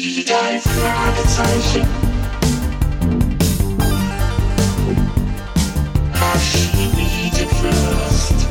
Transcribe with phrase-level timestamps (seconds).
[0.00, 1.84] Die drei Fragezeichen.
[7.60, 8.46] Fürst.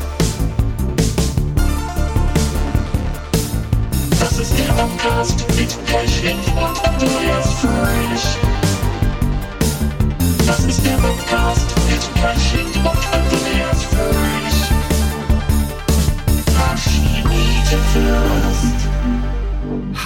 [4.20, 8.26] Das ist der Podcast mit Pechling und Andreas Fröhlich.
[10.46, 12.97] Das ist der Podcast mit Pechling und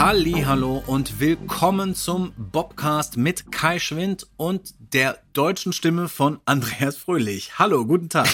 [0.05, 7.61] hallo und willkommen zum Bobcast mit Kai Schwind und der deutschen Stimme von Andreas Fröhlich.
[7.61, 8.29] Hallo, guten Tag.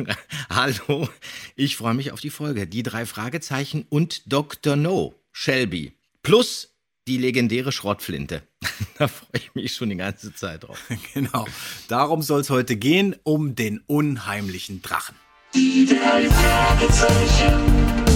[0.50, 1.10] Hallo,
[1.56, 2.66] ich freue mich auf die Folge.
[2.66, 4.76] Die drei Fragezeichen und Dr.
[4.76, 5.92] No, Shelby.
[6.22, 6.74] Plus
[7.06, 8.42] die legendäre Schrottflinte.
[8.98, 10.82] da freue ich mich schon die ganze Zeit drauf.
[11.14, 11.46] genau.
[11.88, 15.16] Darum soll es heute gehen, um den unheimlichen Drachen.
[15.54, 18.09] Die drei Fragezeichen.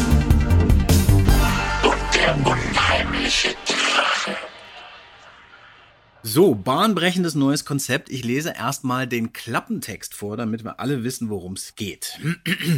[6.27, 8.09] So, bahnbrechendes neues Konzept.
[8.09, 12.19] Ich lese erstmal den Klappentext vor, damit wir alle wissen, worum es geht.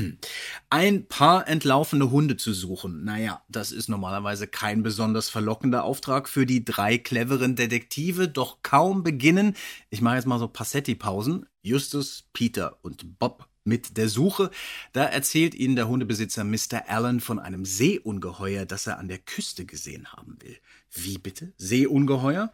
[0.69, 3.05] Ein paar entlaufene Hunde zu suchen.
[3.05, 9.05] Naja, das ist normalerweise kein besonders verlockender Auftrag für die drei cleveren Detektive, doch kaum
[9.05, 9.55] beginnen.
[9.91, 11.47] Ich mache jetzt mal so Passetti-Pausen.
[11.63, 14.51] Justus, Peter und Bob mit der Suche.
[14.93, 16.89] Da erzählt ihnen der Hundebesitzer Mr.
[16.89, 20.57] Allen von einem Seeungeheuer, das er an der Küste gesehen haben will.
[20.93, 21.53] Wie bitte?
[21.59, 22.53] Seeungeheuer?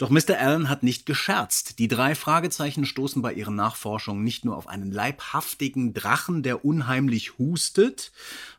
[0.00, 0.38] Doch Mr.
[0.38, 1.78] Allen hat nicht gescherzt.
[1.78, 7.36] Die drei Fragezeichen stoßen bei ihren Nachforschungen nicht nur auf einen leibhaftigen Drachen, der unheimlich
[7.38, 8.10] hustet,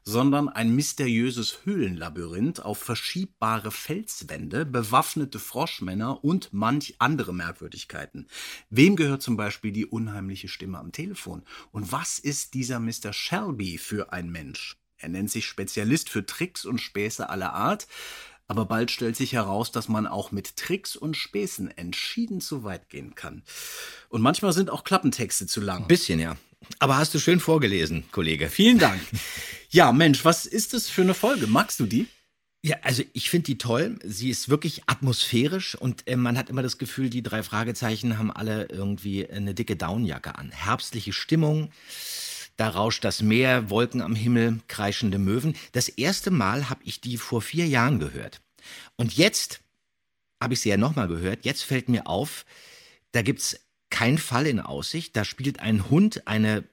[0.04, 8.28] sondern ein mysteriöses Höhlenlabyrinth auf verschiebbare Felswände, bewaffnete Froschmänner und manch andere Merkwürdigkeiten.
[8.70, 11.42] Wem gehört zum Beispiel die unheimliche Stimme am Telefon?
[11.72, 13.14] Und was ist dieser Mr.
[13.14, 14.78] Shelby für ein Mensch?
[15.02, 17.88] Er nennt sich Spezialist für Tricks und Späße aller Art,
[18.52, 22.90] aber bald stellt sich heraus, dass man auch mit Tricks und Späßen entschieden zu weit
[22.90, 23.44] gehen kann.
[24.10, 25.84] Und manchmal sind auch Klappentexte zu lang.
[25.84, 26.36] Ein bisschen, ja.
[26.78, 28.50] Aber hast du schön vorgelesen, Kollege.
[28.50, 29.00] Vielen Dank.
[29.70, 31.48] Ja, Mensch, was ist das für eine Folge?
[31.48, 32.08] Magst du die?
[32.62, 33.98] Ja, also ich finde die toll.
[34.04, 38.32] Sie ist wirklich atmosphärisch und äh, man hat immer das Gefühl, die drei Fragezeichen haben
[38.32, 40.52] alle irgendwie eine dicke Downjacke an.
[40.52, 41.70] Herbstliche Stimmung.
[42.58, 45.56] Da rauscht das Meer, Wolken am Himmel, kreischende Möwen.
[45.72, 48.40] Das erste Mal habe ich die vor vier Jahren gehört.
[48.96, 49.62] Und jetzt
[50.42, 51.46] habe ich sie ja nochmal gehört.
[51.46, 52.46] Jetzt fällt mir auf,
[53.12, 55.16] da gibt's keinen Fall in Aussicht.
[55.16, 56.64] Da spielt ein Hund eine,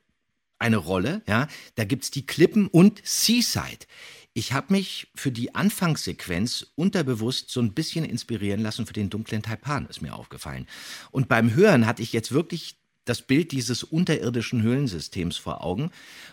[0.59, 1.22] eine Rolle.
[1.26, 3.87] Ja, da gibt's die Klippen und Seaside.
[4.32, 9.43] Ich habe mich für die Anfangssequenz unterbewusst so ein bisschen inspirieren lassen für den dunklen
[9.43, 10.66] Taipan, ist mir aufgefallen.
[11.10, 12.76] Und beim Hören hatte ich jetzt wirklich
[13.08, 15.91] das Bild dieses unterirdischen Höhlensystems vor Augen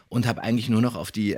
[0.10, 1.36] und habe eigentlich nur noch auf die,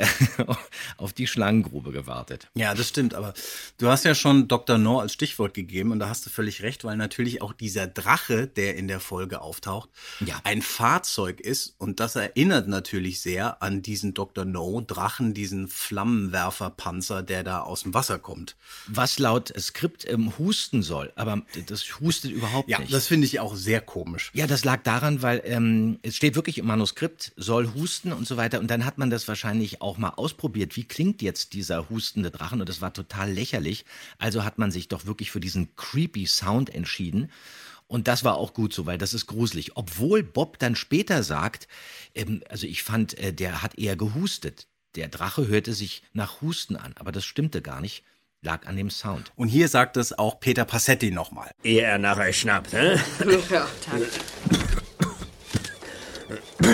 [0.98, 2.48] auf die Schlangengrube gewartet.
[2.53, 3.34] Ja, das stimmt, aber
[3.78, 4.78] du hast ja schon Dr.
[4.78, 8.48] No als Stichwort gegeben und da hast du völlig recht, weil natürlich auch dieser Drache,
[8.48, 9.90] der in der Folge auftaucht,
[10.25, 10.40] Ja.
[10.44, 14.44] ein Fahrzeug ist und das erinnert natürlich sehr an diesen Dr.
[14.46, 18.56] No Drachen, diesen Flammenwerferpanzer, der da aus dem Wasser kommt.
[18.88, 22.94] Was laut Skript ähm, husten soll, aber das hustet überhaupt Ja, nicht.
[22.94, 24.31] das finde ich auch sehr komisch.
[24.34, 28.38] Ja, das lag daran, weil ähm, es steht wirklich im Manuskript, soll husten und so
[28.38, 28.60] weiter.
[28.60, 30.76] Und dann hat man das wahrscheinlich auch mal ausprobiert.
[30.76, 32.60] Wie klingt jetzt dieser hustende Drachen?
[32.60, 33.86] Und das war total lächerlich.
[34.18, 37.32] Also hat man sich doch wirklich für diesen creepy Sound entschieden.
[37.88, 39.76] Und das war auch gut so, weil das ist gruselig.
[39.76, 41.68] Obwohl Bob dann später sagt,
[42.16, 44.68] ähm, also ich fand, äh, der hat eher gehustet.
[44.96, 48.04] Der Drache hörte sich nach Husten an, aber das stimmte gar nicht.
[48.42, 49.32] Lag an dem Sound.
[49.36, 51.50] Und hier sagt es auch Peter Passetti nochmal.
[51.64, 52.98] Ehe er nachher schnappt, hä?
[53.50, 54.68] Ja, danke.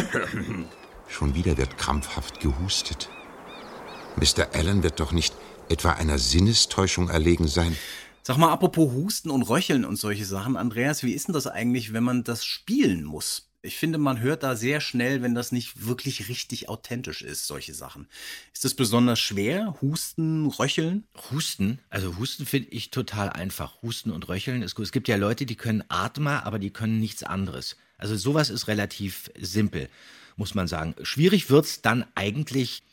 [1.08, 3.09] Schon wieder wird krampfhaft gehustet.
[4.16, 4.54] Mr.
[4.54, 5.34] Allen wird doch nicht
[5.70, 7.76] etwa einer Sinnestäuschung erlegen sein.
[8.22, 11.94] Sag mal, apropos Husten und Röcheln und solche Sachen, Andreas, wie ist denn das eigentlich,
[11.94, 13.50] wenn man das spielen muss?
[13.66, 17.74] Ich finde, man hört da sehr schnell, wenn das nicht wirklich richtig authentisch ist, solche
[17.74, 18.08] Sachen.
[18.54, 19.78] Ist das besonders schwer?
[19.81, 21.06] Husten, Röcheln?
[21.31, 23.81] Husten, also Husten finde ich total einfach.
[23.81, 24.86] Husten und Röcheln ist gut.
[24.86, 27.78] Es gibt ja Leute, die können Atmer, aber die können nichts anderes.
[28.03, 29.88] Also sowas ist relativ simpel,
[30.35, 30.94] muss man sagen.
[31.03, 32.83] Schwierig wird's dann eigentlich,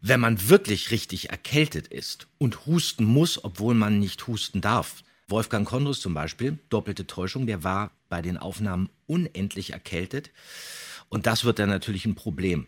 [0.00, 5.04] wenn man wirklich richtig erkältet ist und husten muss, obwohl man nicht husten darf.
[5.28, 10.30] Wolfgang Kondrus zum Beispiel, doppelte Täuschung, der war bei den Aufnahmen unendlich erkältet.
[11.10, 12.66] Und das wird dann natürlich ein Problem.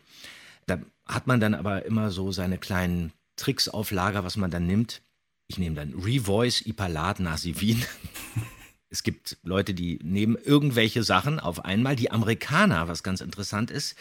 [0.67, 4.67] Da hat man dann aber immer so seine kleinen Tricks auf Lager, was man dann
[4.67, 5.01] nimmt.
[5.47, 7.83] Ich nehme dann Revoice Ipalat Nasivin.
[8.93, 11.97] Es gibt Leute, die nehmen irgendwelche Sachen auf einmal.
[11.97, 13.97] Die Amerikaner, was ganz interessant ist,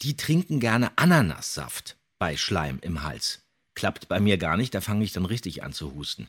[0.00, 3.42] die trinken gerne Ananassaft bei Schleim im Hals.
[3.74, 6.28] klappt bei mir gar nicht, da fange ich dann richtig an zu husten.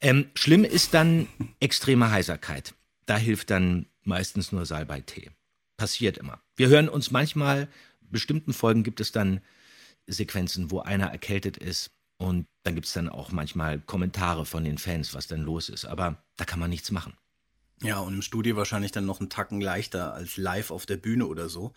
[0.00, 1.28] Ähm, schlimm ist dann
[1.60, 2.74] extreme Heiserkeit.
[3.06, 5.30] Da hilft dann meistens nur Salbei-Tee.
[5.76, 6.40] Passiert immer.
[6.56, 7.68] Wir hören uns manchmal,
[8.00, 9.40] bestimmten Folgen gibt es dann
[10.06, 14.78] Sequenzen, wo einer erkältet ist und dann gibt es dann auch manchmal Kommentare von den
[14.78, 15.84] Fans, was denn los ist.
[15.84, 17.14] Aber da kann man nichts machen.
[17.82, 21.26] Ja, und im Studio wahrscheinlich dann noch einen Tacken leichter als live auf der Bühne
[21.26, 21.72] oder so.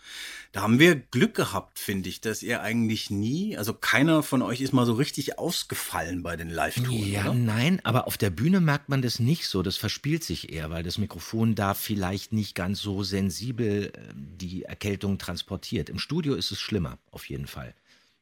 [0.52, 4.60] Da haben wir Glück gehabt, finde ich, dass ihr eigentlich nie, also keiner von euch
[4.60, 7.34] ist mal so richtig ausgefallen bei den Live-Touren, Ja, oder?
[7.34, 9.62] nein, aber auf der Bühne merkt man das nicht so.
[9.62, 14.62] Das verspielt sich eher, weil das Mikrofon da vielleicht nicht ganz so sensibel äh, die
[14.62, 15.90] Erkältung transportiert.
[15.90, 17.74] Im Studio ist es schlimmer, auf jeden Fall.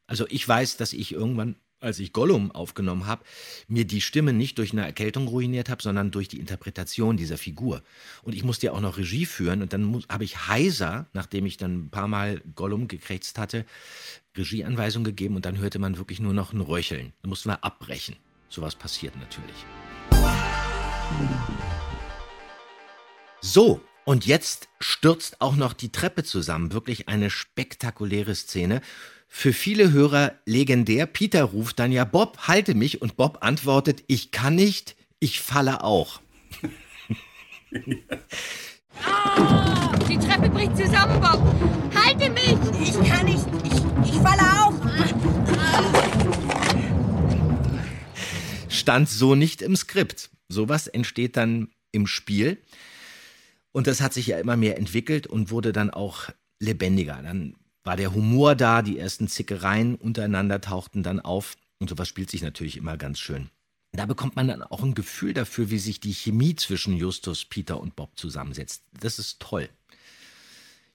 [0.07, 3.23] Also ich weiß, dass ich irgendwann, als ich Gollum aufgenommen habe,
[3.67, 7.83] mir die Stimme nicht durch eine Erkältung ruiniert habe, sondern durch die Interpretation dieser Figur.
[8.23, 11.57] Und ich musste ja auch noch Regie führen und dann habe ich heiser, nachdem ich
[11.57, 13.65] dann ein paar Mal Gollum gekrächzt hatte,
[14.35, 17.13] Regieanweisungen gegeben und dann hörte man wirklich nur noch ein Röcheln.
[17.21, 18.15] Da mussten wir abbrechen.
[18.49, 19.65] Sowas passiert natürlich.
[23.41, 26.71] So, und jetzt stürzt auch noch die Treppe zusammen.
[26.71, 28.81] Wirklich eine spektakuläre Szene.
[29.27, 31.05] Für viele Hörer legendär.
[31.05, 33.01] Peter ruft dann ja, Bob, halte mich.
[33.01, 36.21] Und Bob antwortet, ich kann nicht, ich falle auch.
[40.09, 41.41] Die Treppe bricht zusammen, Bob.
[41.93, 42.55] Halte mich!
[42.81, 43.45] Ich kann nicht.
[43.63, 44.73] Ich, ich falle auch.
[48.87, 50.29] stand so nicht im Skript.
[50.47, 52.57] Sowas entsteht dann im Spiel.
[53.73, 56.29] Und das hat sich ja immer mehr entwickelt und wurde dann auch
[56.59, 57.21] lebendiger.
[57.21, 57.57] Dann
[57.87, 61.55] war der Humor da, die ersten Zickereien untereinander tauchten dann auf.
[61.79, 63.49] Und sowas spielt sich natürlich immer ganz schön.
[63.93, 67.79] Da bekommt man dann auch ein Gefühl dafür, wie sich die Chemie zwischen Justus, Peter
[67.79, 68.83] und Bob zusammensetzt.
[68.99, 69.69] Das ist toll.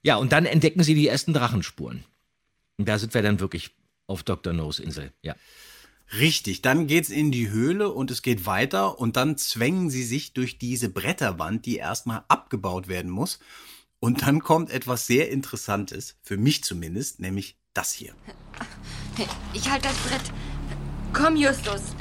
[0.03, 2.03] Ja, und dann entdecken sie die ersten Drachenspuren.
[2.77, 3.71] Und da sind wir dann wirklich
[4.05, 4.53] auf Dr.
[4.53, 5.11] No's Insel.
[5.23, 5.35] Ja.
[6.19, 10.33] Richtig, dann geht's in die Höhle und es geht weiter und dann zwängen sie sich
[10.33, 13.39] durch diese Bretterwand, die erstmal abgebaut werden muss.
[14.03, 18.13] Und dann kommt etwas sehr Interessantes, für mich zumindest, nämlich das hier.
[19.53, 20.33] Ich halte das Brett.
[21.13, 21.95] Komm, Justus.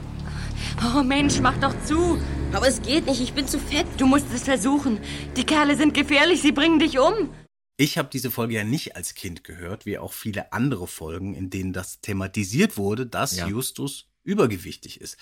[0.97, 2.21] Oh Mensch, mach doch zu.
[2.53, 3.21] Aber es geht nicht.
[3.21, 3.87] Ich bin zu fett.
[3.99, 4.99] Du musst es versuchen.
[5.37, 7.33] Die Kerle sind gefährlich, sie bringen dich um.
[7.77, 11.51] Ich habe diese Folge ja nicht als Kind gehört, wie auch viele andere Folgen, in
[11.51, 13.47] denen das thematisiert wurde, dass Ja.
[13.47, 15.19] Justus übergewichtig ist.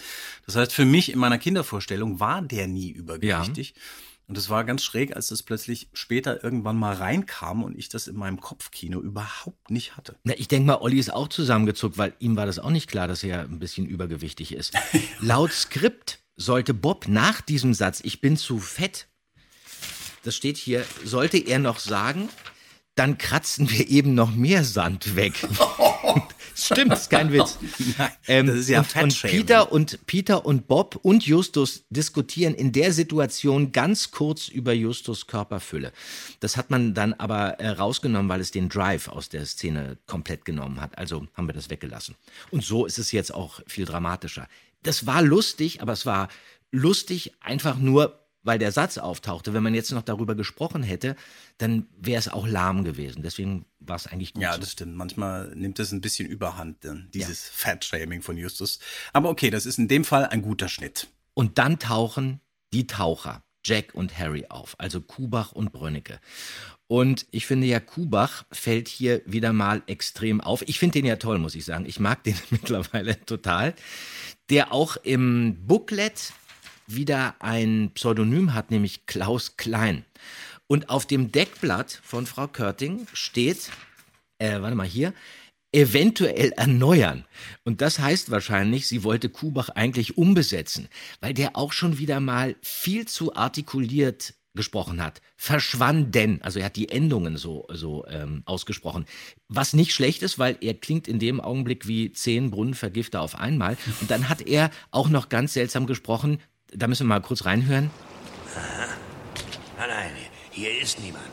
[0.47, 3.75] Das heißt, für mich in meiner Kindervorstellung war der nie übergewichtig.
[4.31, 8.07] Und es war ganz schräg, als das plötzlich später irgendwann mal reinkam und ich das
[8.07, 10.15] in meinem Kopfkino überhaupt nicht hatte.
[10.23, 13.09] Na, ich denke mal, Olli ist auch zusammengezuckt, weil ihm war das auch nicht klar,
[13.09, 14.73] dass er ein bisschen übergewichtig ist.
[15.19, 19.09] Laut Skript sollte Bob nach diesem Satz, ich bin zu fett,
[20.23, 22.29] das steht hier, sollte er noch sagen,
[22.95, 25.33] dann kratzen wir eben noch mehr Sand weg.
[26.55, 27.59] Stimmt, ist kein Witz.
[28.27, 29.23] Ähm, das ist ja und, und.
[29.23, 35.27] Peter und Peter und Bob und Justus diskutieren in der Situation ganz kurz über Justus
[35.27, 35.93] Körperfülle.
[36.41, 40.45] Das hat man dann aber äh, rausgenommen, weil es den Drive aus der Szene komplett
[40.45, 40.97] genommen hat.
[40.99, 42.15] Also haben wir das weggelassen.
[42.51, 44.47] Und so ist es jetzt auch viel dramatischer.
[44.83, 46.29] Das war lustig, aber es war
[46.71, 49.53] lustig einfach nur, weil der Satz auftauchte.
[49.53, 51.17] Wenn man jetzt noch darüber gesprochen hätte,
[51.59, 53.23] dann wäre es auch lahm gewesen.
[53.23, 54.43] Deswegen war es eigentlich gut.
[54.43, 54.61] Ja, so.
[54.61, 54.97] das stimmt.
[54.97, 58.79] Manchmal nimmt es ein bisschen überhand, dann, dieses Fat-Shaming von Justus.
[59.13, 61.09] Aber okay, das ist in dem Fall ein guter Schnitt.
[61.35, 62.41] Und dann tauchen
[62.73, 66.21] die Taucher, Jack und Harry, auf, also Kubach und Brönnecke.
[66.87, 70.63] Und ich finde ja, Kubach fällt hier wieder mal extrem auf.
[70.67, 71.87] Ich finde den ja toll, muss ich sagen.
[71.87, 73.75] Ich mag den mittlerweile total.
[74.49, 76.33] Der auch im Booklet
[76.95, 80.05] wieder ein Pseudonym hat, nämlich Klaus Klein.
[80.67, 83.71] Und auf dem Deckblatt von Frau Körting steht,
[84.39, 85.13] äh, warte mal hier,
[85.73, 87.25] eventuell erneuern.
[87.65, 90.89] Und das heißt wahrscheinlich, sie wollte Kubach eigentlich umbesetzen,
[91.21, 95.21] weil der auch schon wieder mal viel zu artikuliert gesprochen hat.
[95.37, 96.43] Verschwanden.
[96.43, 99.07] Also er hat die Endungen so, so ähm, ausgesprochen.
[99.49, 103.77] Was nicht schlecht ist, weil er klingt in dem Augenblick wie zehn Brunnenvergifter auf einmal.
[104.01, 106.39] Und dann hat er auch noch ganz seltsam gesprochen.
[106.73, 107.91] Da müssen wir mal kurz reinhören.
[109.79, 110.11] Nein, nein,
[110.51, 111.25] hier ist niemand.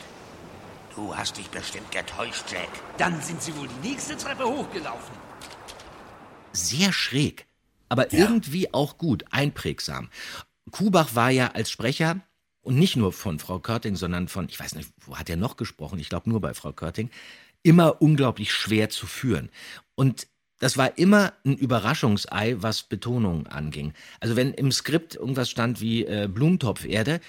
[0.95, 2.69] Du hast dich bestimmt getäuscht, Jack.
[2.97, 5.15] Dann sind Sie wohl die nächste Treppe hochgelaufen.
[6.53, 7.47] sehr schräg,
[7.89, 10.09] aber irgendwie auch gut, einprägsam.
[10.71, 12.21] Kubach war ja als Sprecher
[12.61, 15.55] und nicht nur von Frau Körting, sondern von, ich weiß nicht, wo hat er noch
[15.57, 15.99] gesprochen?
[15.99, 17.09] Ich glaube nur bei Frau Körting,
[17.63, 19.49] immer unglaublich schwer zu führen.
[19.95, 20.27] Und
[20.59, 23.93] das war immer ein Überraschungsei, was Betonung anging.
[24.19, 27.19] Also wenn im Skript irgendwas stand wie äh, Blumentopferde,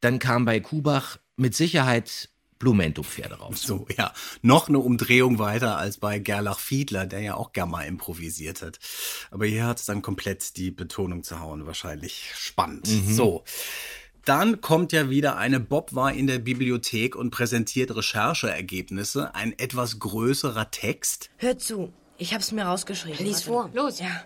[0.00, 3.62] dann kam bei Kubach mit Sicherheit Blumento-Pferde raus.
[3.62, 4.12] So, ja.
[4.42, 8.78] Noch eine Umdrehung weiter als bei Gerlach Fiedler, der ja auch gern mal improvisiert hat.
[9.30, 11.66] Aber hier hat es dann komplett die Betonung zu hauen.
[11.66, 12.86] Wahrscheinlich spannend.
[12.86, 13.44] So.
[14.24, 19.34] Dann kommt ja wieder eine Bob war in der Bibliothek und präsentiert Rechercheergebnisse.
[19.34, 21.30] Ein etwas größerer Text.
[21.38, 23.24] Hör zu, ich hab's mir rausgeschrieben.
[23.24, 23.70] Lies vor.
[23.72, 24.00] Los.
[24.00, 24.24] Ja.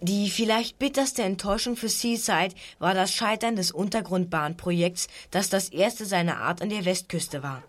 [0.00, 6.38] Die vielleicht bitterste Enttäuschung für Seaside war das Scheitern des Untergrundbahnprojekts, das das erste seiner
[6.38, 7.62] Art an der Westküste war.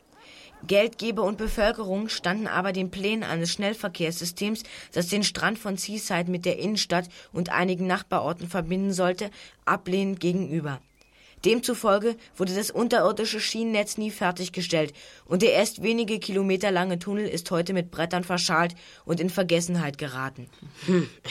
[0.68, 6.46] Geldgeber und Bevölkerung standen aber den Plänen eines Schnellverkehrssystems, das den Strand von Seaside mit
[6.46, 9.32] der Innenstadt und einigen Nachbarorten verbinden sollte,
[9.66, 10.82] ablehnend gegenüber.
[11.46, 14.94] Demzufolge wurde das unterirdische Schienennetz nie fertiggestellt
[15.26, 18.76] und der erst wenige Kilometer lange Tunnel ist heute mit Brettern verschalt
[19.06, 20.50] und in Vergessenheit geraten.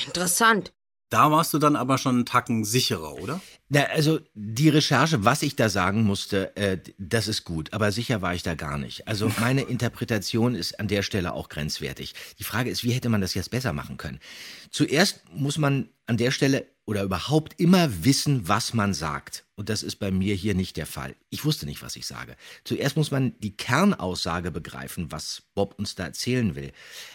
[0.07, 0.73] Interessant.
[1.11, 3.41] Da warst du dann aber schon einen Tacken sicherer, oder?
[3.69, 8.21] Na, also die Recherche, was ich da sagen musste, äh, das ist gut, aber sicher
[8.21, 9.07] war ich da gar nicht.
[9.07, 12.15] Also meine Interpretation ist an der Stelle auch grenzwertig.
[12.41, 14.19] Die Frage ist, wie hätte man das jetzt besser machen können?
[14.71, 19.45] Zuerst muss man an der Stelle oder überhaupt immer wissen, was man sagt.
[19.57, 21.17] Und das ist bei mir hier nicht der Fall.
[21.31, 22.37] Ich wusste nicht, was ich sage.
[22.65, 26.73] Zuerst muss man die Kernaussage begreifen, was Bob uns da erzählen will.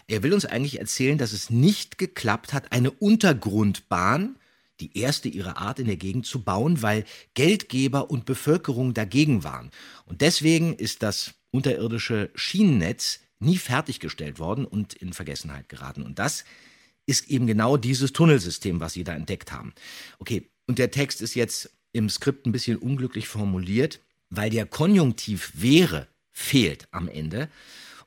[0.08, 4.36] Er will uns eigentlich erzählen, dass es nicht geklappt hat, eine Untergrundbahn,
[4.80, 9.70] die erste ihrer Art in der Gegend zu bauen, weil Geldgeber und Bevölkerung dagegen waren.
[10.06, 16.02] Und deswegen ist das unterirdische Schienennetz nie fertiggestellt worden und in Vergessenheit geraten.
[16.02, 16.44] Und das
[17.06, 19.72] ist eben genau dieses Tunnelsystem, was sie da entdeckt haben.
[20.18, 25.52] Okay, und der Text ist jetzt im Skript ein bisschen unglücklich formuliert, weil der Konjunktiv
[25.54, 27.48] wäre fehlt am Ende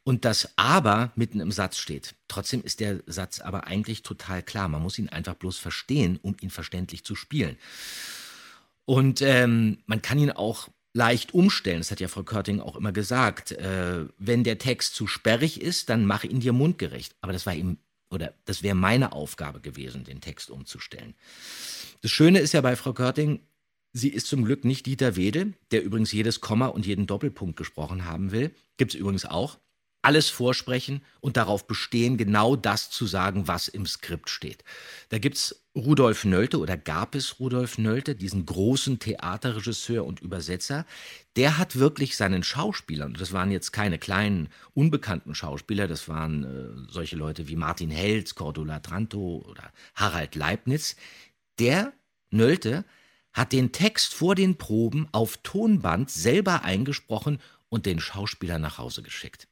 [0.04, 2.16] und das aber mitten im Satz steht.
[2.28, 4.68] Trotzdem ist der Satz aber eigentlich total klar.
[4.68, 7.58] Man muss ihn einfach bloß verstehen, um ihn verständlich zu spielen.
[8.86, 11.80] Und ähm, man kann ihn auch leicht umstellen.
[11.80, 13.54] Das hat ja Frau Körting auch immer gesagt.
[13.54, 17.16] Äh, wenn der Text zu sperrig ist, dann mach ihn dir mundgerecht.
[17.22, 17.80] Aber das war eben,
[18.14, 21.16] oder das wäre meine Aufgabe gewesen, den Text umzustellen.
[22.02, 23.42] Das Schöne ist ja bei Frau Körting,
[23.92, 28.06] sie ist zum Glück nicht Dieter Wede, der übrigens jedes Komma und jeden Doppelpunkt gesprochen
[28.06, 28.52] haben will.
[28.78, 29.60] Gibt es übrigens auch.
[30.04, 34.64] Alles vorsprechen und darauf bestehen, genau das zu sagen, was im Skript steht.
[35.10, 40.86] Da gibt's Rudolf Nölte oder gab es Rudolf Nölte, diesen großen Theaterregisseur und Übersetzer.
[41.38, 46.92] Der hat wirklich seinen Schauspielern, das waren jetzt keine kleinen, unbekannten Schauspieler, das waren äh,
[46.92, 50.98] solche Leute wie Martin Held, Cordula Tranto oder Harald Leibniz,
[51.60, 51.94] der
[52.30, 52.84] Nölte
[53.32, 59.02] hat den Text vor den Proben auf Tonband selber eingesprochen und den Schauspieler nach Hause
[59.02, 59.48] geschickt.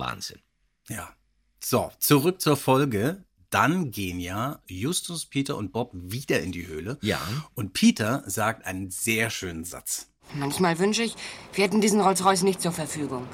[0.00, 0.40] Wahnsinn.
[0.88, 1.14] Ja.
[1.60, 3.24] So, zurück zur Folge.
[3.50, 6.98] Dann gehen ja Justus, Peter und Bob wieder in die Höhle.
[7.02, 7.20] Ja.
[7.54, 10.08] Und Peter sagt einen sehr schönen Satz.
[10.34, 11.16] Manchmal wünsche ich,
[11.52, 13.26] wir hätten diesen Rolls-Royce nicht zur Verfügung.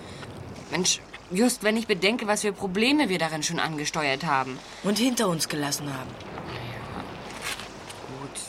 [0.71, 4.59] Mensch, just wenn ich bedenke, was für Probleme wir darin schon angesteuert haben.
[4.83, 6.11] Und hinter uns gelassen haben.
[8.21, 8.41] Gut.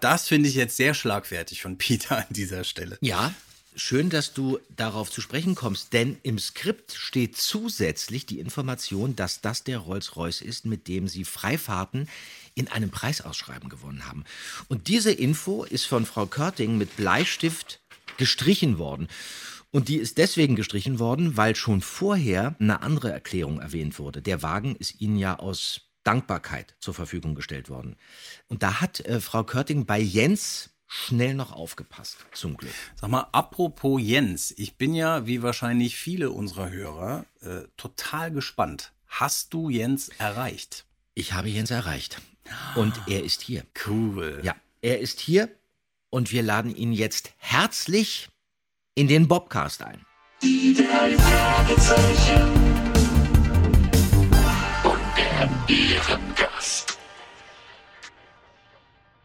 [0.00, 2.98] Das finde ich jetzt sehr schlagfertig von Peter an dieser Stelle.
[3.00, 3.32] Ja,
[3.76, 9.40] schön, dass du darauf zu sprechen kommst, denn im Skript steht zusätzlich die Information, dass
[9.40, 12.08] das der Rolls-Royce ist, mit dem sie Freifahrten
[12.54, 14.24] in einem Preisausschreiben gewonnen haben.
[14.68, 17.80] Und diese Info ist von Frau Körting mit Bleistift
[18.16, 19.08] gestrichen worden.
[19.70, 24.22] Und die ist deswegen gestrichen worden, weil schon vorher eine andere Erklärung erwähnt wurde.
[24.22, 27.96] Der Wagen ist ihnen ja aus Dankbarkeit zur Verfügung gestellt worden.
[28.48, 32.72] Und da hat äh, Frau Körting bei Jens schnell noch aufgepasst, zum Glück.
[32.94, 38.92] Sag mal, apropos Jens, ich bin ja, wie wahrscheinlich viele unserer Hörer, äh, total gespannt.
[39.06, 40.84] Hast du Jens erreicht?
[41.14, 42.20] Ich habe Jens erreicht.
[42.74, 43.64] Und er ist hier.
[43.86, 44.40] Cool.
[44.42, 45.48] Ja, er ist hier
[46.10, 48.28] und wir laden ihn jetzt herzlich
[48.94, 50.04] in den Bobcast ein.
[50.42, 52.52] Die drei Fragezeichen.
[54.84, 56.15] Und der Ehrengast.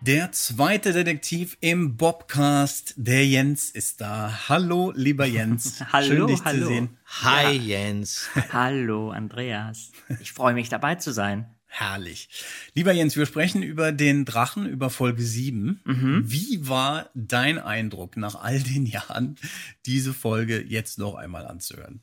[0.03, 4.49] Der zweite Detektiv im Bobcast, der Jens, ist da.
[4.49, 5.79] Hallo, lieber Jens.
[5.93, 6.61] Hallo, Schön, dich hallo.
[6.61, 6.97] zu sehen.
[7.05, 8.27] Hi Jens.
[8.51, 9.91] Hallo, Andreas.
[10.19, 11.53] Ich freue mich, dabei zu sein.
[11.67, 12.29] Herrlich.
[12.73, 15.81] Lieber Jens, wir sprechen über den Drachen, über Folge 7.
[16.25, 19.37] Wie war dein Eindruck nach all den Jahren,
[19.85, 22.01] diese Folge jetzt noch einmal anzuhören?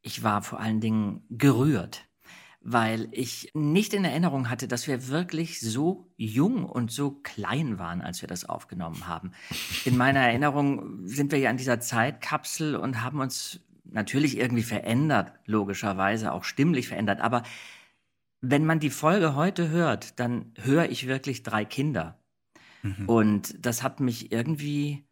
[0.00, 2.06] Ich war vor allen Dingen gerührt,
[2.60, 8.02] weil ich nicht in Erinnerung hatte, dass wir wirklich so jung und so klein waren,
[8.02, 9.32] als wir das aufgenommen haben.
[9.84, 15.32] In meiner Erinnerung sind wir ja an dieser Zeitkapsel und haben uns natürlich irgendwie verändert,
[15.46, 17.42] logischerweise auch stimmlich verändert, aber
[18.42, 22.18] wenn man die Folge heute hört, dann höre ich wirklich drei Kinder.
[23.06, 25.04] Und das hat mich irgendwie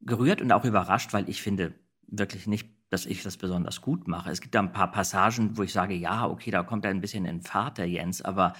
[0.00, 1.74] gerührt und auch überrascht, weil ich finde,
[2.06, 4.30] wirklich nicht, dass ich das besonders gut mache.
[4.30, 7.00] Es gibt da ein paar Passagen, wo ich sage, ja, okay, da kommt er ein
[7.00, 8.52] bisschen in Fahrt, der Jens, aber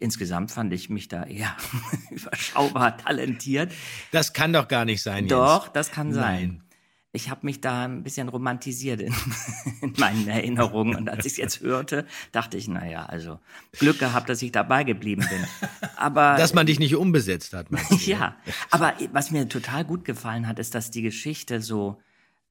[0.00, 1.54] insgesamt fand ich mich da eher
[2.10, 3.70] überschaubar talentiert.
[4.10, 5.32] Das kann doch gar nicht sein, Jens.
[5.32, 6.48] Doch, das kann sein.
[6.48, 6.60] Nein.
[7.12, 9.14] Ich habe mich da ein bisschen romantisiert in,
[9.82, 10.96] in meinen Erinnerungen.
[10.96, 13.38] Und als ich es jetzt hörte, dachte ich, naja, also
[13.78, 15.44] Glück gehabt, dass ich dabei geblieben bin.
[15.96, 17.96] Aber Dass man dich nicht umbesetzt hat, meinst du?
[18.10, 18.34] ja,
[18.70, 22.00] aber was mir total gut gefallen hat, ist, dass die Geschichte so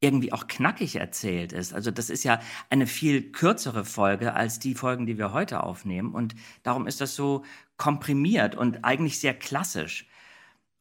[0.04, 1.74] irgendwie auch knackig erzählt ist.
[1.74, 6.14] Also das ist ja eine viel kürzere Folge als die Folgen, die wir heute aufnehmen.
[6.14, 7.46] Und darum ist das so
[7.78, 10.08] komprimiert und eigentlich sehr klassisch.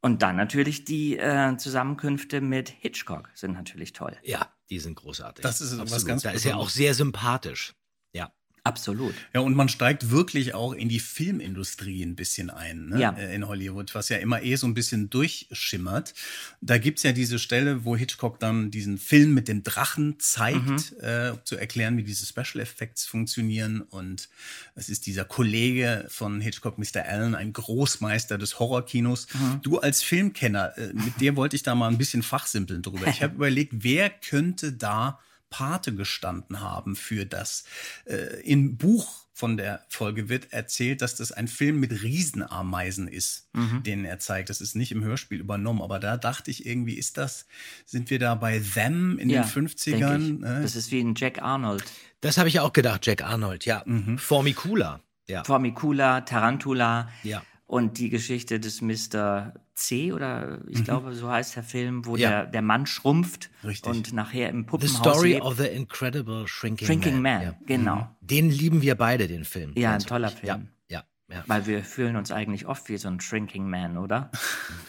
[0.00, 4.17] Und dann natürlich die äh, Zusammenkünfte mit Hitchcock sind natürlich toll.
[4.25, 5.45] Ja, die sind großartig.
[5.45, 6.09] Das ist was Absolut.
[6.09, 7.75] ganz Da ist er auch sehr sympathisch.
[8.12, 8.33] Ja.
[8.64, 9.12] Absolut.
[9.35, 13.00] Ja, und man steigt wirklich auch in die Filmindustrie ein bisschen ein, ne?
[13.00, 13.11] Ja.
[13.11, 16.14] äh, in Hollywood, was ja immer eh so ein bisschen durchschimmert.
[16.61, 21.31] Da gibt's ja diese Stelle, wo Hitchcock dann diesen Film mit dem Drachen zeigt, äh,
[21.33, 23.81] um zu erklären, wie diese Special Effects funktionieren.
[23.81, 24.28] Und
[24.76, 27.04] es ist dieser Kollege von Hitchcock, Mr.
[27.04, 29.26] Allen, ein Großmeister des Horrorkinos.
[29.62, 33.09] Du als Filmkenner, äh, mit dir wollte ich da mal ein bisschen fachsimpeln drüber.
[33.09, 35.19] Ich habe überlegt, wer könnte da
[35.52, 37.64] Pate gestanden haben für das.
[38.06, 43.49] Äh, Im Buch von der Folge wird erzählt, dass das ein Film mit Riesenameisen ist,
[43.87, 44.50] den er zeigt.
[44.50, 47.47] Das ist nicht im Hörspiel übernommen, aber da dachte ich irgendwie, ist das,
[47.87, 50.37] sind wir da bei Them in ja, den denk 50ern?
[50.38, 50.42] ich.
[50.42, 50.62] äh?
[50.62, 51.82] Das ist wie ein Jack Arnold.
[52.21, 53.85] Das habe ich auch gedacht, Jack Arnold, ja.
[54.16, 55.00] Formicula.
[55.28, 55.44] Ja.
[55.44, 57.42] Formicula, Tarantula Ja.
[57.66, 59.54] und die Geschichte des Mr.
[59.75, 62.29] C oder ich glaube, so heißt der Film, wo Ja.
[62.31, 63.91] der, der Mann schrumpft Richtig.
[63.91, 65.43] und nachher im The Puppenhaus Story lebt.
[65.45, 67.23] of the Incredible Shrinking, Shrinking Man.
[67.23, 67.55] Man, Ja.
[67.67, 68.17] genau.
[68.21, 69.73] Den lieben wir beide, den Film.
[69.76, 70.50] Ja, ein toller wirklich.
[70.50, 70.69] Film.
[70.88, 71.45] Ja, ja, ja.
[71.47, 74.31] Weil wir fühlen uns eigentlich oft wie so ein Shrinking Man, oder?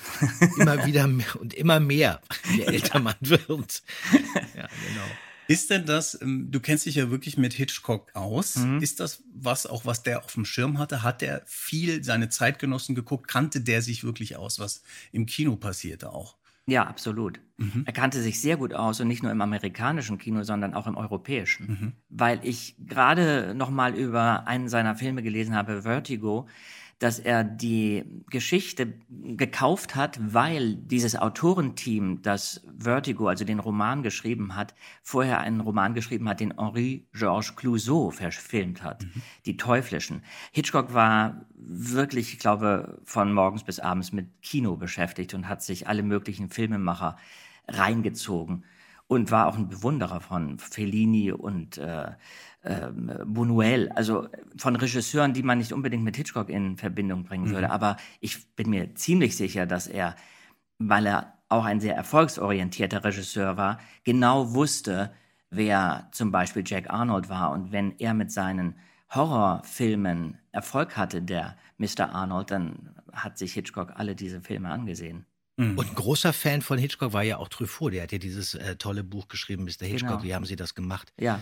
[0.58, 2.20] Immer wieder mehr und immer mehr,
[2.56, 3.84] je älter man wird.
[4.56, 5.08] Ja, genau.
[5.48, 8.80] Ist denn das, ähm, du kennst dich ja wirklich mit Hitchcock aus, Mhm.
[8.82, 11.04] ist das was auch, was der auf dem Schirm hatte?
[11.04, 13.28] Hat der viel seine Zeitgenossen geguckt?
[13.28, 16.38] Kannte der sich wirklich aus, was im Kino passierte auch?
[16.66, 17.42] Ja, absolut.
[17.58, 17.84] Mhm.
[17.86, 20.96] Er kannte sich sehr gut aus und nicht nur im amerikanischen Kino, sondern auch im
[20.96, 21.68] europäischen.
[21.68, 21.94] Mhm.
[22.10, 26.48] Weil ich gerade noch mal über einen seiner Filme gelesen habe, Vertigo,
[27.00, 34.56] dass er die Geschichte gekauft hat, weil dieses Autorenteam, das Vertigo, also den Roman geschrieben
[34.56, 39.06] hat, vorher einen Roman geschrieben hat, den Henri Georges Clouseau verfilmt hat,
[39.46, 40.24] Die Teuflischen.
[40.52, 45.88] Hitchcock war wirklich, ich glaube, von morgens bis abends mit Kino beschäftigt und hat sich
[45.88, 47.18] alle möglichen Filmemacher
[47.68, 48.64] reingezogen
[49.08, 52.12] und war auch ein Bewunderer von Fellini und äh,
[52.64, 57.70] ähm, Buñuel, also von Regisseuren, die man nicht unbedingt mit Hitchcock in Verbindung bringen würde.
[57.70, 60.16] Aber ich bin mir ziemlich sicher, dass er,
[60.80, 65.14] weil er auch ein sehr erfolgsorientierter Regisseur war, genau wusste,
[65.50, 67.52] wer zum Beispiel Jack Arnold war.
[67.52, 68.76] Und wenn er mit seinen
[69.14, 72.14] Horrorfilmen Erfolg hatte, der Mr.
[72.14, 75.26] Arnold, dann hat sich Hitchcock alle diese Filme angesehen.
[75.56, 77.94] Und ein großer Fan von Hitchcock war ja auch Truffaut.
[77.94, 79.86] Der hat ja dieses äh, tolle Buch geschrieben, Mr.
[79.86, 80.10] Hitchcock.
[80.10, 80.24] Genau.
[80.24, 81.14] Wie haben Sie das gemacht?
[81.20, 81.40] Ja,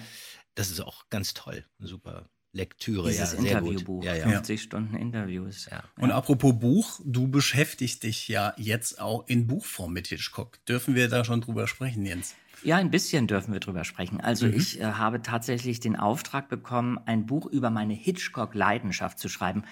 [0.55, 1.65] Das ist auch ganz toll.
[1.79, 3.07] Eine super Lektüre.
[3.07, 4.05] dieses ja, sehr Interviewbuch, Gut.
[4.05, 4.29] Ja, ja.
[4.29, 5.67] 50 Stunden Interviews.
[5.71, 5.83] Ja.
[5.97, 10.63] Und apropos Buch, du beschäftigst dich ja jetzt auch in Buchform mit Hitchcock.
[10.65, 12.35] Dürfen wir da schon drüber sprechen, Jens?
[12.63, 14.21] Ja, ein bisschen dürfen wir drüber sprechen.
[14.21, 19.63] Also ich äh, habe tatsächlich den Auftrag bekommen, ein Buch über meine Hitchcock-Leidenschaft zu schreiben.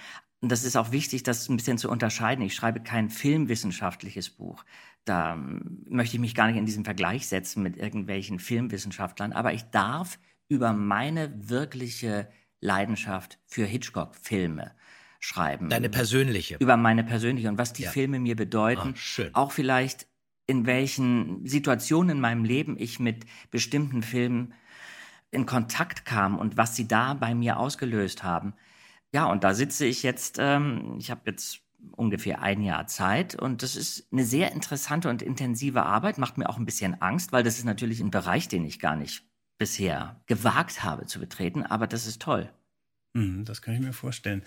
[0.41, 2.43] Und das ist auch wichtig, das ein bisschen zu unterscheiden.
[2.45, 4.63] Ich schreibe kein filmwissenschaftliches Buch.
[5.05, 9.33] Da ähm, möchte ich mich gar nicht in diesen Vergleich setzen mit irgendwelchen Filmwissenschaftlern.
[9.33, 10.17] Aber ich darf
[10.49, 12.27] über meine wirkliche
[12.59, 14.71] Leidenschaft für Hitchcock-Filme
[15.21, 16.57] schreiben Deine persönliche.
[16.59, 17.91] über meine persönliche und was die Ja.
[17.91, 18.95] Filme mir bedeuten.
[18.95, 19.33] Schön.
[19.35, 20.07] Auch vielleicht
[20.47, 24.53] in welchen Situationen in meinem Leben ich mit bestimmten Filmen
[25.31, 28.53] in Kontakt kam und was sie da bei mir ausgelöst haben.
[29.13, 31.59] Ja, und da sitze ich jetzt, ähm, ich habe jetzt
[31.91, 36.49] ungefähr ein Jahr Zeit und das ist eine sehr interessante und intensive Arbeit, macht mir
[36.49, 39.28] auch ein bisschen Angst, weil das ist natürlich ein Bereich, den ich gar nicht
[39.59, 42.49] bisher gewagt habe zu betreten, aber das ist toll.
[43.13, 44.43] Mhm, das kann ich mir vorstellen.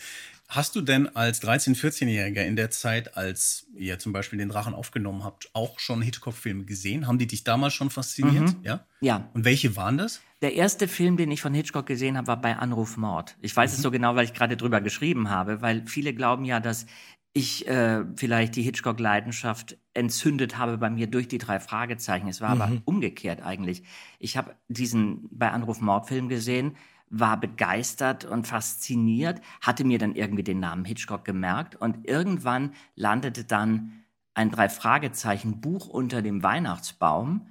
[0.48, 4.74] Hast du denn als 13-, 14-Jähriger in der Zeit, als ihr zum Beispiel den Drachen
[4.74, 7.06] aufgenommen habt, auch schon Hitchcock-Filme gesehen?
[7.06, 8.54] Haben die dich damals schon fasziniert?
[8.62, 8.86] Ja.
[9.00, 10.20] Ja, Und welche waren das?
[10.42, 13.36] Der erste Film, den ich von Hitchcock gesehen habe, war bei Anruf Mord.
[13.40, 16.60] Ich weiß es so genau, weil ich gerade drüber geschrieben habe, weil viele glauben ja,
[16.60, 16.86] dass
[17.32, 22.28] ich äh, vielleicht die Hitchcock-Leidenschaft entzündet habe bei mir durch die drei Fragezeichen.
[22.28, 23.84] Es war aber umgekehrt eigentlich.
[24.18, 26.76] Ich habe diesen bei Anruf Mord-Film gesehen,
[27.08, 33.44] war begeistert und fasziniert, hatte mir dann irgendwie den Namen Hitchcock gemerkt und irgendwann landete
[33.44, 33.92] dann
[34.34, 37.46] ein drei Fragezeichen Buch unter dem Weihnachtsbaum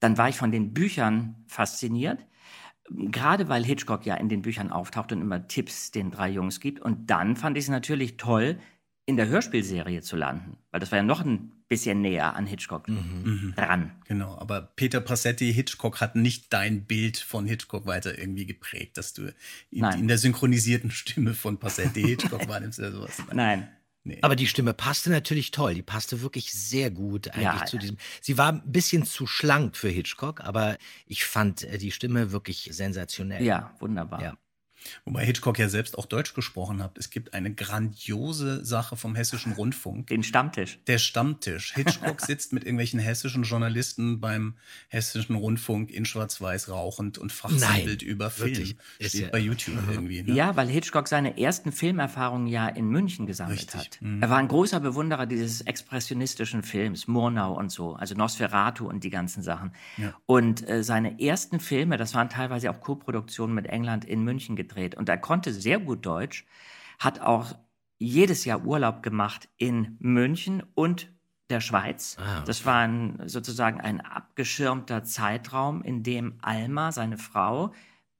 [0.00, 2.24] dann war ich von den Büchern fasziniert.
[2.88, 6.80] Gerade weil Hitchcock ja in den Büchern auftaucht und immer Tipps den drei Jungs gibt.
[6.80, 8.58] Und dann fand ich es natürlich toll,
[9.06, 12.88] in der Hörspielserie zu landen, weil das war ja noch ein bisschen näher an Hitchcock
[12.88, 13.54] Mhm.
[13.56, 13.92] dran.
[14.06, 19.12] Genau, aber Peter Passetti, Hitchcock hat nicht dein Bild von Hitchcock weiter irgendwie geprägt, dass
[19.14, 19.32] du
[19.70, 23.22] in, in der synchronisierten Stimme von Passetti Hitchcock wahrnimmst oder sowas.
[23.32, 23.68] Nein.
[24.04, 24.18] Nee.
[24.22, 25.74] Aber die Stimme passte natürlich toll.
[25.74, 27.96] Die passte wirklich sehr gut eigentlich Ja, zu diesem.
[28.20, 32.68] Sie war ein bisschen zu schlank für Hitchcock, aber ich fand äh, die Stimme wirklich
[32.72, 33.42] sensationell.
[33.42, 34.22] Ja, wunderbar.
[34.22, 34.36] Ja.
[35.04, 36.98] Wobei Hitchcock ja selbst auch Deutsch gesprochen hat.
[36.98, 40.08] Es gibt eine grandiose Sache vom Hessischen Rundfunk.
[40.08, 40.78] Den Stammtisch.
[40.86, 41.74] Der Stammtisch.
[41.74, 44.54] Hitchcock sitzt mit irgendwelchen hessischen Journalisten beim
[44.88, 48.50] Hessischen Rundfunk in Schwarz-Weiß rauchend und fachsimpelt über Film.
[48.50, 48.76] wirklich?
[48.98, 50.22] Ist Steht ja- bei YouTube irgendwie.
[50.22, 50.32] Ne?
[50.34, 53.80] Ja, weil Hitchcock seine ersten Filmerfahrungen ja in München gesammelt Richtig.
[53.80, 53.98] hat.
[54.02, 54.22] Mhm.
[54.22, 59.10] Er war ein großer Bewunderer dieses expressionistischen Films, Murnau und so, also Nosferatu und die
[59.10, 59.72] ganzen Sachen.
[59.96, 60.14] Ja.
[60.26, 64.75] Und äh, seine ersten Filme, das waren teilweise auch Co-Produktionen mit England in München gedreht.
[64.76, 66.44] Und er konnte sehr gut Deutsch,
[66.98, 67.54] hat auch
[67.98, 71.10] jedes Jahr Urlaub gemacht in München und
[71.50, 72.16] der Schweiz.
[72.20, 77.72] Ah, Das war ein, sozusagen ein abgeschirmter Zeitraum, in dem Alma, seine Frau,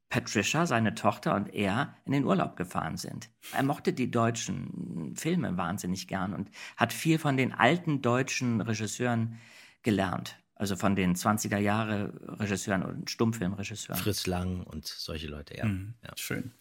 [0.08, 3.28] Patricia, seine Tochter und er in den Urlaub gefahren sind.
[3.52, 9.40] Er mochte die deutschen Filme wahnsinnig gern und hat viel von den alten deutschen Regisseuren
[9.82, 10.38] gelernt.
[10.58, 14.02] Also von den 20er Jahre Regisseuren und Stummfilmregisseuren.
[14.02, 15.66] Fritz Lang und solche Leute, ja.
[15.66, 16.10] Mhm, ja.
[16.16, 16.52] Schön.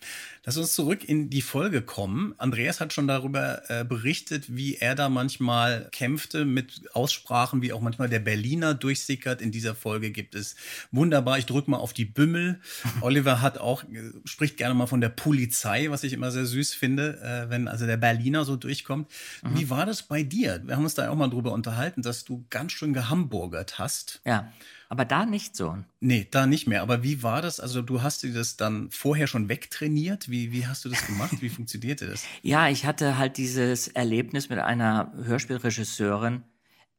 [0.43, 2.35] Lass uns zurück in die Folge kommen.
[2.37, 7.79] Andreas hat schon darüber äh, berichtet, wie er da manchmal kämpfte mit Aussprachen, wie auch
[7.79, 9.41] manchmal der Berliner durchsickert.
[9.41, 10.57] In dieser Folge gibt es
[10.91, 12.59] wunderbar, ich drücke mal auf die Bümmel.
[12.99, 16.73] Oliver hat auch, äh, spricht gerne mal von der Polizei, was ich immer sehr süß
[16.73, 19.09] finde, äh, wenn also der Berliner so durchkommt.
[19.41, 20.61] Wie war das bei dir?
[20.65, 23.84] Wir haben uns da auch mal drüber unterhalten, dass du ganz schön gehamburgert hast.
[24.25, 24.51] Ja,
[24.89, 25.77] aber da nicht so.
[25.99, 26.81] Nee, da nicht mehr.
[26.81, 27.59] Aber wie war das?
[27.59, 30.29] Also du hast dir das dann vorher schon wegtrainiert?
[30.29, 31.41] Wie, wie hast du das gemacht?
[31.41, 32.23] Wie funktionierte das?
[32.41, 36.43] Ja, ich hatte halt dieses Erlebnis mit einer Hörspielregisseurin.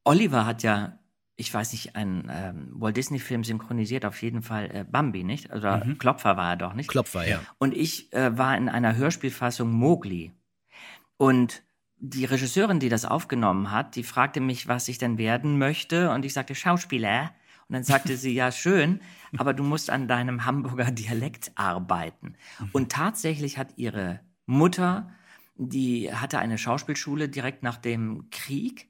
[0.05, 0.99] Oliver hat ja,
[1.37, 5.53] ich weiß nicht, einen ähm, Walt Disney-Film synchronisiert, auf jeden Fall äh, Bambi, nicht?
[5.53, 6.89] Oder Klopfer war er doch, nicht?
[6.89, 7.41] Klopfer, ja.
[7.59, 10.33] Und ich äh, war in einer Hörspielfassung Mowgli.
[11.19, 11.63] Und
[11.99, 16.11] die Regisseurin, die das aufgenommen hat, die fragte mich, was ich denn werden möchte.
[16.11, 17.31] Und ich sagte, Schauspieler.
[17.69, 19.01] Und dann sagte sie, ja, schön,
[19.39, 22.37] aber du musst an deinem Hamburger Dialekt arbeiten.
[22.73, 25.11] Und tatsächlich hat ihre Mutter,
[25.57, 28.89] die hatte eine Schauspielschule direkt nach dem Krieg,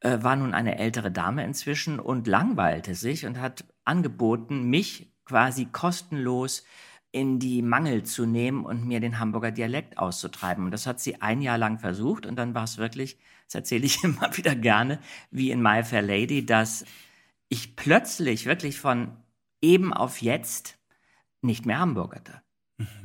[0.00, 5.66] äh, war nun eine ältere Dame inzwischen und langweilte sich und hat angeboten, mich quasi
[5.66, 6.64] kostenlos
[7.14, 10.64] in die Mangel zu nehmen und mir den Hamburger Dialekt auszutreiben.
[10.64, 13.86] Und das hat sie ein Jahr lang versucht und dann war es wirklich, das erzähle
[13.86, 14.98] ich immer wieder gerne,
[15.30, 16.84] wie in My Fair Lady, dass
[17.48, 19.16] ich plötzlich wirklich von
[19.62, 20.76] eben auf jetzt
[21.40, 22.42] nicht mehr Hamburgerte.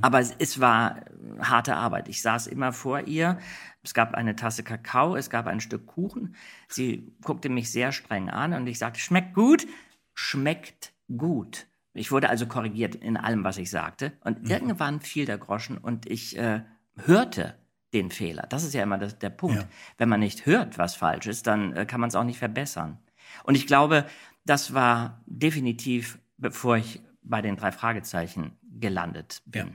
[0.02, 2.10] Aber es, es war äh, harte Arbeit.
[2.10, 3.38] Ich saß immer vor ihr.
[3.84, 6.36] Es gab eine Tasse Kakao, es gab ein Stück Kuchen.
[6.67, 9.67] Sie guckte mich sehr streng an und ich sagte, schmeckt gut,
[10.15, 11.68] schmeckt gut.
[11.93, 14.13] Ich wurde also korrigiert in allem, was ich sagte.
[14.23, 16.62] Und irgendwann fiel der Groschen und ich äh,
[16.95, 17.56] hörte
[17.93, 18.45] den Fehler.
[18.49, 19.58] Das ist ja immer das, der Punkt.
[19.58, 19.67] Ja.
[19.97, 22.99] Wenn man nicht hört, was falsch ist, dann äh, kann man es auch nicht verbessern.
[23.43, 24.06] Und ich glaube,
[24.45, 29.67] das war definitiv, bevor ich bei den drei Fragezeichen gelandet bin.
[29.67, 29.73] Ja.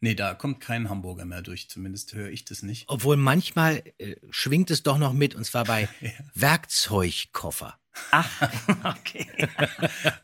[0.00, 1.68] Nee, da kommt kein Hamburger mehr durch.
[1.68, 2.88] Zumindest höre ich das nicht.
[2.88, 5.88] Obwohl manchmal äh, schwingt es doch noch mit, und zwar bei
[6.34, 7.78] Werkzeugkoffer.
[8.10, 8.50] Ach,
[8.84, 9.26] okay.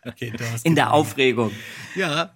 [0.05, 1.53] Okay, du hast In der Aufregung.
[1.95, 2.35] Ja,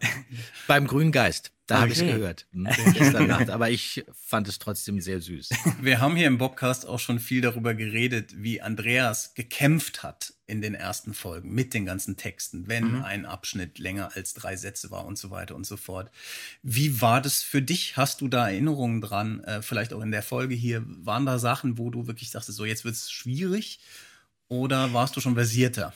[0.67, 1.51] beim Grünen Geist.
[1.67, 2.13] Da habe ich es Okay.
[2.13, 2.47] gehört.
[2.53, 3.49] Hm, gestern Nacht.
[3.49, 5.49] Aber ich fand es trotzdem sehr süß.
[5.81, 10.61] Wir haben hier im Bobcast auch schon viel darüber geredet, wie Andreas gekämpft hat in
[10.61, 15.07] den ersten Folgen mit den ganzen Texten, wenn ein Abschnitt länger als drei Sätze war
[15.07, 16.11] und so weiter und so fort.
[16.63, 17.97] Wie war das für dich?
[17.97, 19.43] Hast du da Erinnerungen dran?
[19.45, 20.85] Äh, vielleicht auch in der Folge hier.
[20.87, 23.81] Waren da Sachen, wo du wirklich dachtest, so jetzt wird es schwierig?
[24.49, 25.93] Oder warst du schon versierter?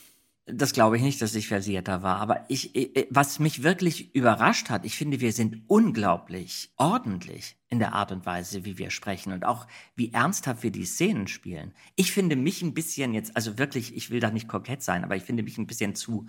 [0.50, 2.16] Das glaube ich nicht, dass ich versierter war.
[2.16, 7.78] Aber ich, ich- was mich wirklich überrascht hat, ich finde, wir sind unglaublich ordentlich in
[7.78, 11.74] der Art und Weise, wie wir sprechen und auch wie ernsthaft wir die Szenen spielen.
[11.96, 15.16] Ich finde mich ein bisschen jetzt, also wirklich, ich will da nicht kokett sein, aber
[15.16, 16.24] ich finde mich ein bisschen zu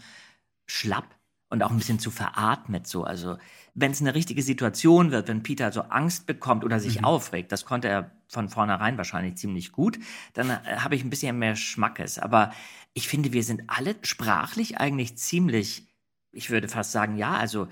[0.66, 1.16] schlapp
[1.50, 3.06] und auch ein bisschen zu veratmet so.
[3.06, 3.38] Also
[3.74, 7.64] wenn es eine richtige Situation wird, wenn Peter so Angst bekommt oder sich aufregt, das
[7.64, 10.00] konnte er von vornherein wahrscheinlich ziemlich gut,
[10.34, 12.20] dann äh, habe ich ein bisschen mehr Schmackes.
[12.20, 12.54] Aber
[12.94, 15.88] ich finde, wir sind alle sprachlich eigentlich ziemlich,
[16.32, 17.68] ich würde fast sagen, ja, also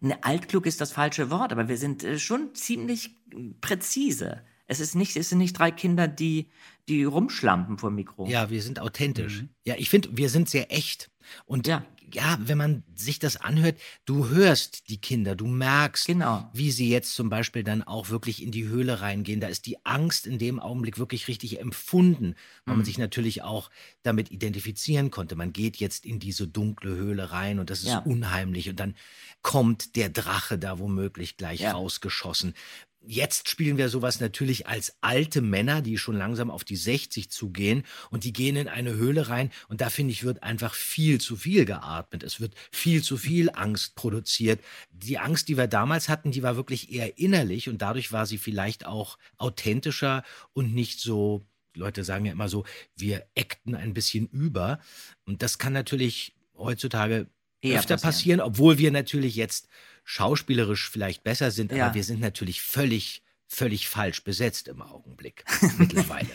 [0.00, 3.16] ne, altklug ist das falsche Wort, aber wir sind äh, schon ziemlich
[3.60, 4.44] präzise.
[4.66, 6.50] Es ist nicht, es sind nicht drei Kinder, die,
[6.88, 8.26] die rumschlampen vor dem Mikro.
[8.26, 9.44] Ja, wir sind authentisch.
[9.64, 11.10] Ja, ich finde, wir sind sehr echt.
[11.46, 11.84] Und ja.
[12.14, 16.48] Ja, wenn man sich das anhört, du hörst die Kinder, du merkst, Genau.
[16.52, 19.40] wie sie jetzt zum Beispiel dann auch wirklich in die Höhle reingehen.
[19.40, 22.84] Da ist die Angst in dem Augenblick wirklich richtig empfunden, weil man Mhm.
[22.84, 23.70] sich natürlich auch
[24.02, 25.36] damit identifizieren konnte.
[25.36, 27.98] Man geht jetzt in diese dunkle Höhle rein und das ist Ja.
[27.98, 28.68] unheimlich.
[28.68, 28.94] Und dann
[29.42, 31.72] kommt der Drache da womöglich gleich Ja.
[31.72, 32.54] rausgeschossen.
[33.06, 37.84] Jetzt spielen wir sowas natürlich als alte Männer, die schon langsam auf die 60 zugehen
[38.10, 41.36] und die gehen in eine Höhle rein und da finde ich wird einfach viel zu
[41.36, 42.22] viel geatmet.
[42.22, 44.60] Es wird viel zu viel Angst produziert.
[44.90, 48.38] Die Angst, die wir damals hatten, die war wirklich eher innerlich und dadurch war sie
[48.38, 50.22] vielleicht auch authentischer
[50.54, 51.44] und nicht so
[51.76, 52.64] Leute sagen ja immer so,
[52.96, 54.78] wir acten ein bisschen über
[55.26, 57.26] und das kann natürlich heutzutage
[57.72, 58.00] öfter passieren.
[58.00, 59.68] passieren, obwohl wir natürlich jetzt
[60.04, 61.86] schauspielerisch vielleicht besser sind, Ja.
[61.86, 65.44] aber wir sind natürlich völlig, völlig falsch besetzt im Augenblick
[65.78, 66.28] mittlerweile.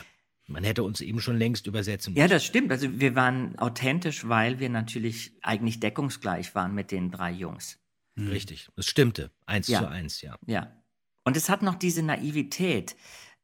[0.47, 2.71] Man hätte uns eben schon längst übersetzen Ja, das stimmt.
[2.71, 7.77] Also wir waren authentisch, weil wir natürlich eigentlich deckungsgleich waren mit den drei Jungs.
[8.17, 9.31] Richtig, das stimmte.
[9.45, 9.79] Eins Ja.
[9.79, 10.37] zu eins, ja.
[10.47, 10.75] Ja.
[11.23, 12.95] Und es hat noch diese Naivität,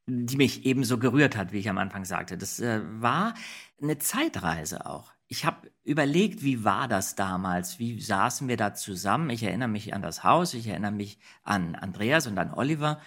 [0.06, 2.36] die mich ebenso gerührt hat, wie ich am Anfang sagte.
[2.36, 3.34] Das äh, war
[3.80, 5.12] eine Zeitreise auch.
[5.28, 7.78] Ich habe überlegt, wie war das damals?
[7.78, 9.30] Wie saßen wir da zusammen?
[9.30, 13.00] Ich erinnere mich an das Haus, ich erinnere mich an Andreas und an Oliver.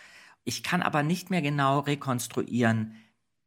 [0.44, 2.96] Ich kann aber nicht mehr genau rekonstruieren,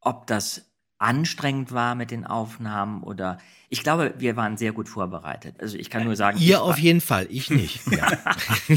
[0.00, 5.56] ob das anstrengend war mit den Aufnahmen oder ich glaube, wir waren sehr gut vorbereitet.
[5.60, 7.80] Also ich kann nur sagen, Ihr war- auf jeden Fall, ich nicht.
[7.90, 8.08] Ja.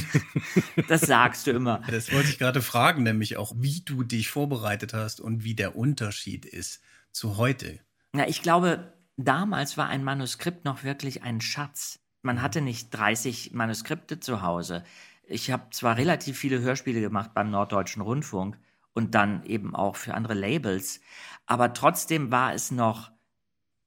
[0.87, 1.81] das sagst du immer.
[1.89, 5.75] Das wollte ich gerade fragen, nämlich auch, wie du dich vorbereitet hast und wie der
[5.75, 6.81] Unterschied ist
[7.11, 7.79] zu heute.
[8.13, 11.99] Na, ich glaube, damals war ein Manuskript noch wirklich ein Schatz.
[12.21, 14.83] Man hatte nicht 30 Manuskripte zu Hause.
[15.23, 18.57] Ich habe zwar relativ viele Hörspiele gemacht beim Norddeutschen Rundfunk
[18.93, 21.01] und dann eben auch für andere Labels,
[21.45, 23.11] aber trotzdem war es noch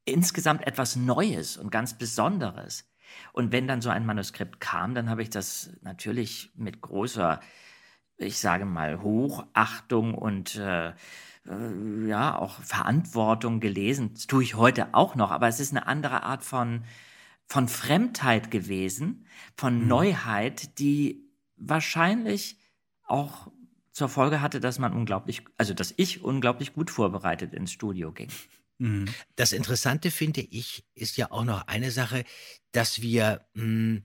[0.04, 2.88] insgesamt etwas Neues und ganz Besonderes.
[3.32, 7.40] Und wenn dann so ein Manuskript kam, dann habe ich das natürlich mit großer,
[8.16, 10.92] ich sage mal, Hochachtung und äh,
[11.48, 14.12] äh, ja, auch Verantwortung gelesen.
[14.14, 16.84] Das tue ich heute auch noch, aber es ist eine andere Art von,
[17.46, 21.24] von Fremdheit gewesen, von Neuheit, die
[21.56, 22.56] wahrscheinlich
[23.04, 23.50] auch
[23.92, 28.28] zur Folge hatte, dass man unglaublich, also dass ich unglaublich gut vorbereitet ins Studio ging.
[29.34, 32.22] Das Interessante finde ich, ist ja auch noch eine Sache,
[32.70, 34.02] dass wir mh,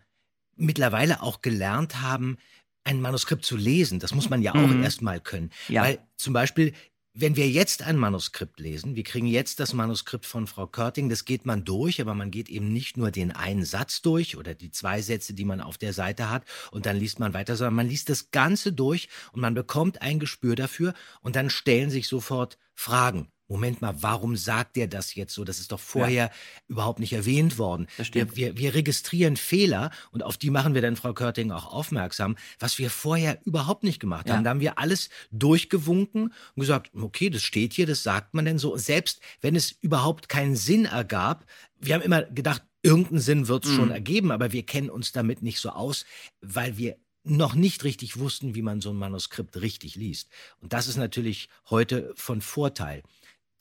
[0.56, 2.38] mittlerweile auch gelernt haben,
[2.84, 4.00] ein Manuskript zu lesen.
[4.00, 4.82] Das muss man ja auch Mhm.
[4.82, 5.52] erstmal können.
[5.68, 5.84] Ja.
[5.84, 6.74] Weil zum Beispiel,
[7.16, 11.26] wenn wir jetzt ein Manuskript lesen, wir kriegen jetzt das Manuskript von Frau Körting, das
[11.26, 14.72] geht man durch, aber man geht eben nicht nur den einen Satz durch oder die
[14.72, 17.88] zwei Sätze, die man auf der Seite hat und dann liest man weiter, sondern man
[17.88, 22.58] liest das Ganze durch und man bekommt ein Gespür dafür und dann stellen sich sofort
[22.74, 23.28] Fragen.
[23.54, 25.44] Moment mal, warum sagt er das jetzt so?
[25.44, 26.32] Das ist doch vorher
[26.68, 27.86] überhaupt nicht erwähnt worden.
[28.12, 32.36] Wir, wir, wir registrieren Fehler und auf die machen wir dann Frau Körting auch aufmerksam,
[32.58, 34.34] was wir vorher überhaupt nicht gemacht Ja.
[34.36, 34.44] haben.
[34.44, 36.24] Da haben wir alles durchgewunken
[36.56, 38.76] und gesagt, okay, das steht hier, das sagt man denn so.
[38.76, 41.46] Selbst wenn es überhaupt keinen Sinn ergab,
[41.80, 43.76] wir haben immer gedacht, irgendeinen Sinn wird es Mhm.
[43.76, 46.06] schon ergeben, aber wir kennen uns damit nicht so aus,
[46.42, 50.30] weil wir noch nicht richtig wussten, wie man so ein Manuskript richtig liest.
[50.60, 53.04] Und das ist natürlich heute von Vorteil.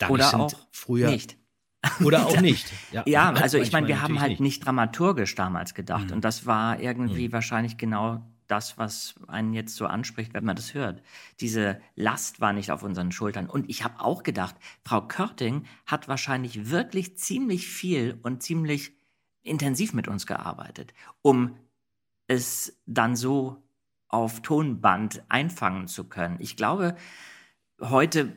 [0.02, 1.36] Dadurch Oder auch früher nicht.
[2.04, 2.66] Oder auch nicht.
[3.06, 4.40] Ja, also ich meine, wir haben halt nicht.
[4.40, 4.66] nicht.
[4.66, 6.06] dramaturgisch damals gedacht.
[6.06, 6.16] Mhm.
[6.16, 10.74] Und das war irgendwie wahrscheinlich genau das, was einen jetzt so anspricht, wenn man das
[10.74, 11.02] hört.
[11.40, 13.48] Diese Last war nicht auf unseren Schultern.
[13.48, 18.92] Und ich habe auch gedacht, Frau Körting hat wahrscheinlich wirklich ziemlich viel und ziemlich
[19.42, 21.56] intensiv mit uns gearbeitet, um
[22.28, 23.62] es dann so
[24.08, 26.36] auf Tonband einfangen zu können.
[26.38, 26.96] Ich glaube,
[27.80, 28.36] heute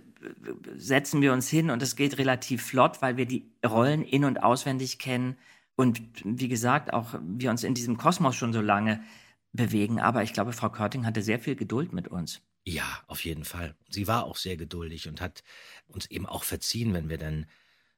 [0.76, 4.44] setzen wir uns hin und es geht relativ flott, weil wir die Rollen in- und
[4.44, 5.38] auswendig kennen
[5.76, 9.04] und wie gesagt auch wir uns in diesem Kosmos schon so lange
[9.52, 10.00] bewegen.
[10.00, 12.42] Aber ich glaube, Frau Körting hatte sehr viel Geduld mit uns.
[12.64, 13.76] Ja, auf jeden Fall.
[13.90, 15.44] Sie war auch sehr geduldig und hat
[15.88, 17.46] uns eben auch verziehen, wenn wir dann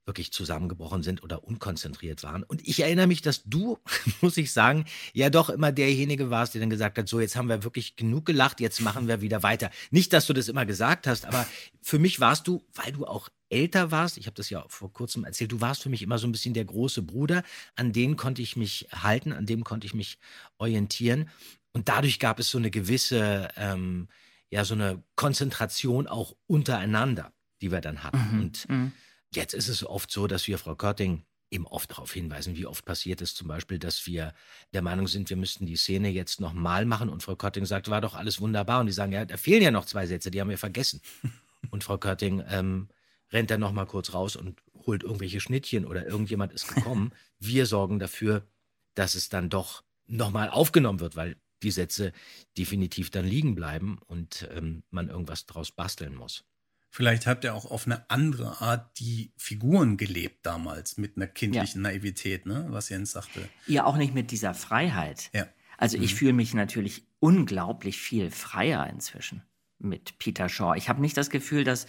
[0.07, 2.43] wirklich zusammengebrochen sind oder unkonzentriert waren.
[2.43, 3.77] Und ich erinnere mich, dass du,
[4.21, 7.49] muss ich sagen, ja doch immer derjenige warst, der dann gesagt hat, so jetzt haben
[7.49, 9.69] wir wirklich genug gelacht, jetzt machen wir wieder weiter.
[9.91, 11.45] Nicht, dass du das immer gesagt hast, aber
[11.81, 15.23] für mich warst du, weil du auch älter warst, ich habe das ja vor kurzem
[15.23, 17.43] erzählt, du warst für mich immer so ein bisschen der große Bruder,
[17.75, 20.17] an den konnte ich mich halten, an dem konnte ich mich
[20.57, 21.29] orientieren.
[21.73, 24.07] Und dadurch gab es so eine gewisse, ähm,
[24.49, 28.17] ja, so eine Konzentration auch untereinander, die wir dann hatten.
[28.31, 28.91] Mhm, Und mhm.
[29.37, 32.83] Jetzt ist es oft so, dass wir Frau Körting eben oft darauf hinweisen, wie oft
[32.85, 34.33] passiert es zum Beispiel, dass wir
[34.73, 38.01] der Meinung sind, wir müssten die Szene jetzt nochmal machen und Frau Körting sagt, war
[38.01, 40.49] doch alles wunderbar und die sagen, ja, da fehlen ja noch zwei Sätze, die haben
[40.49, 41.01] wir vergessen.
[41.71, 42.87] Und Frau Körting ähm,
[43.31, 47.11] rennt dann noch mal kurz raus und holt irgendwelche Schnittchen oder irgendjemand ist gekommen.
[47.39, 48.47] Wir sorgen dafür,
[48.93, 52.13] dass es dann doch noch mal aufgenommen wird, weil die Sätze
[52.57, 56.45] definitiv dann liegen bleiben und ähm, man irgendwas draus basteln muss.
[56.89, 61.81] Vielleicht habt ihr auch auf eine andere Art die Figuren gelebt damals, mit einer kindlichen
[61.81, 62.65] Naivität, ne?
[62.69, 63.47] was Jens sagte.
[63.67, 65.29] Ja, auch nicht mit dieser Freiheit.
[65.33, 65.47] Ja.
[65.77, 66.17] Also ich Mhm.
[66.17, 69.43] fühle mich natürlich unglaublich viel freier inzwischen
[69.79, 70.75] mit Peter Shaw.
[70.75, 71.85] Ich habe nicht das Gefühl, dass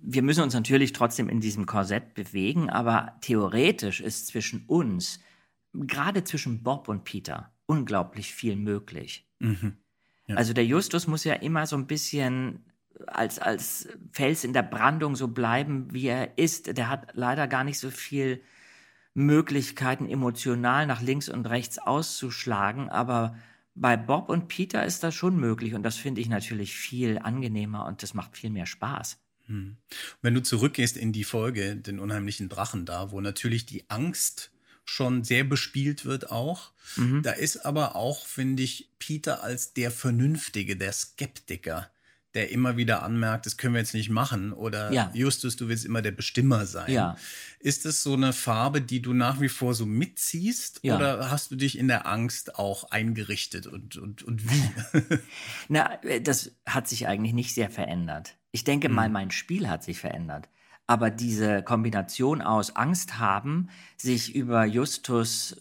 [0.00, 5.18] wir müssen uns natürlich trotzdem in diesem Korsett bewegen, aber theoretisch ist zwischen uns,
[5.72, 9.26] gerade zwischen Bob und Peter, unglaublich viel möglich.
[9.40, 9.78] Mhm.
[10.26, 10.36] Ja.
[10.36, 12.67] Also der Justus muss ja immer so ein bisschen
[13.06, 16.76] als, als Fels in der Brandung so bleiben, wie er ist.
[16.76, 18.40] Der hat leider gar nicht so viel
[19.14, 23.36] Möglichkeiten, emotional nach links und rechts auszuschlagen, aber
[23.74, 27.86] bei Bob und Peter ist das schon möglich und das finde ich natürlich viel angenehmer
[27.86, 29.18] und das macht viel mehr Spaß.
[29.46, 29.76] Hm.
[30.20, 34.52] Wenn du zurückgehst in die Folge, den unheimlichen Drachen da, wo natürlich die Angst
[34.88, 36.72] schon sehr bespielt wird auch.
[36.96, 37.22] Mhm.
[37.22, 41.90] Da ist aber auch, finde ich, Peter als der Vernünftige, der Skeptiker,
[42.34, 44.52] der immer wieder anmerkt, das können wir jetzt nicht machen.
[44.52, 45.10] Oder Ja.
[45.14, 46.92] Justus, du willst immer der Bestimmer sein.
[46.92, 47.16] Ja.
[47.58, 50.80] Ist es so eine Farbe, die du nach wie vor so mitziehst?
[50.82, 50.96] Ja.
[50.96, 55.18] Oder hast du dich in der Angst auch eingerichtet und, und, und wie?
[55.68, 58.36] Na, äh, das hat sich eigentlich nicht sehr verändert.
[58.52, 58.94] Ich denke Mhm.
[58.94, 60.48] mal, mein Spiel hat sich verändert.
[60.86, 65.56] Aber diese Kombination aus Angst haben, sich über Justus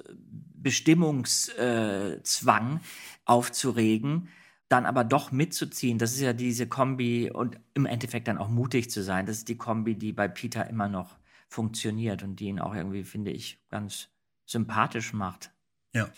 [1.48, 2.80] Bestimmungszwang
[3.26, 4.30] aufzuregen,
[4.70, 8.90] dann aber doch mitzuziehen, das ist ja diese Kombi und im Endeffekt dann auch mutig
[8.90, 9.26] zu sein.
[9.26, 13.04] Das ist die Kombi, die bei Peter immer noch funktioniert und die ihn auch irgendwie,
[13.04, 14.10] finde ich, ganz
[14.46, 15.52] sympathisch macht.
[15.94, 16.10] Ja.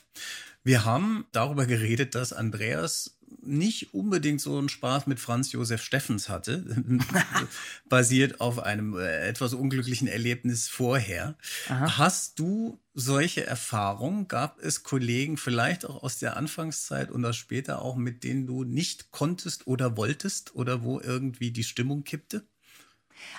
[0.63, 6.29] Wir haben darüber geredet, dass Andreas nicht unbedingt so einen Spaß mit Franz Josef Steffens
[6.29, 6.63] hatte,
[7.89, 11.37] basiert auf einem äh, etwas unglücklichen Erlebnis vorher.
[11.67, 11.97] Aha.
[11.97, 14.27] Hast du solche Erfahrungen?
[14.27, 18.63] Gab es Kollegen vielleicht auch aus der Anfangszeit und auch später auch, mit denen du
[18.63, 22.43] nicht konntest oder wolltest oder wo irgendwie die Stimmung kippte?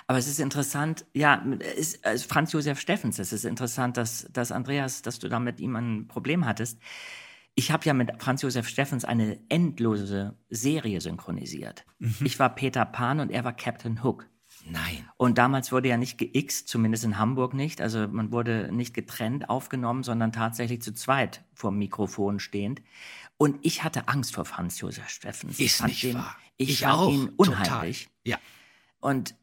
[0.07, 4.27] Aber es ist interessant, ja, es ist, also Franz Josef Steffens, es ist interessant, dass,
[4.31, 6.77] dass Andreas, dass du da mit ihm ein Problem hattest.
[7.61, 11.85] Ich habe ja mit Franz Josef Steffens eine endlose Serie synchronisiert.
[12.23, 14.27] Ich war Peter Pan und er war Captain Hook.
[14.65, 15.07] Nein.
[15.17, 17.79] Und damals wurde ja nicht geixt, zumindest in Hamburg nicht.
[17.79, 22.81] Also man wurde nicht getrennt aufgenommen, sondern tatsächlich zu zweit vor dem Mikrofon stehend.
[23.37, 25.59] Und ich hatte Angst vor Franz Josef Steffens.
[25.59, 26.35] Ich Ist nicht den- wahr.
[26.57, 27.63] Ich, Ich fand auch, ihn total.
[27.63, 28.09] unheimlich.
[28.23, 28.39] Ja.
[29.01, 29.35] Und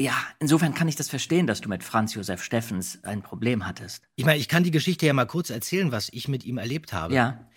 [0.00, 4.02] ja, insofern kann ich das verstehen, dass du mit Franz Josef Steffens ein Problem hattest.
[4.16, 6.92] Ich meine, ich kann die Geschichte ja mal kurz erzählen, was ich mit ihm erlebt
[6.92, 7.14] habe.
[7.14, 7.48] Ja.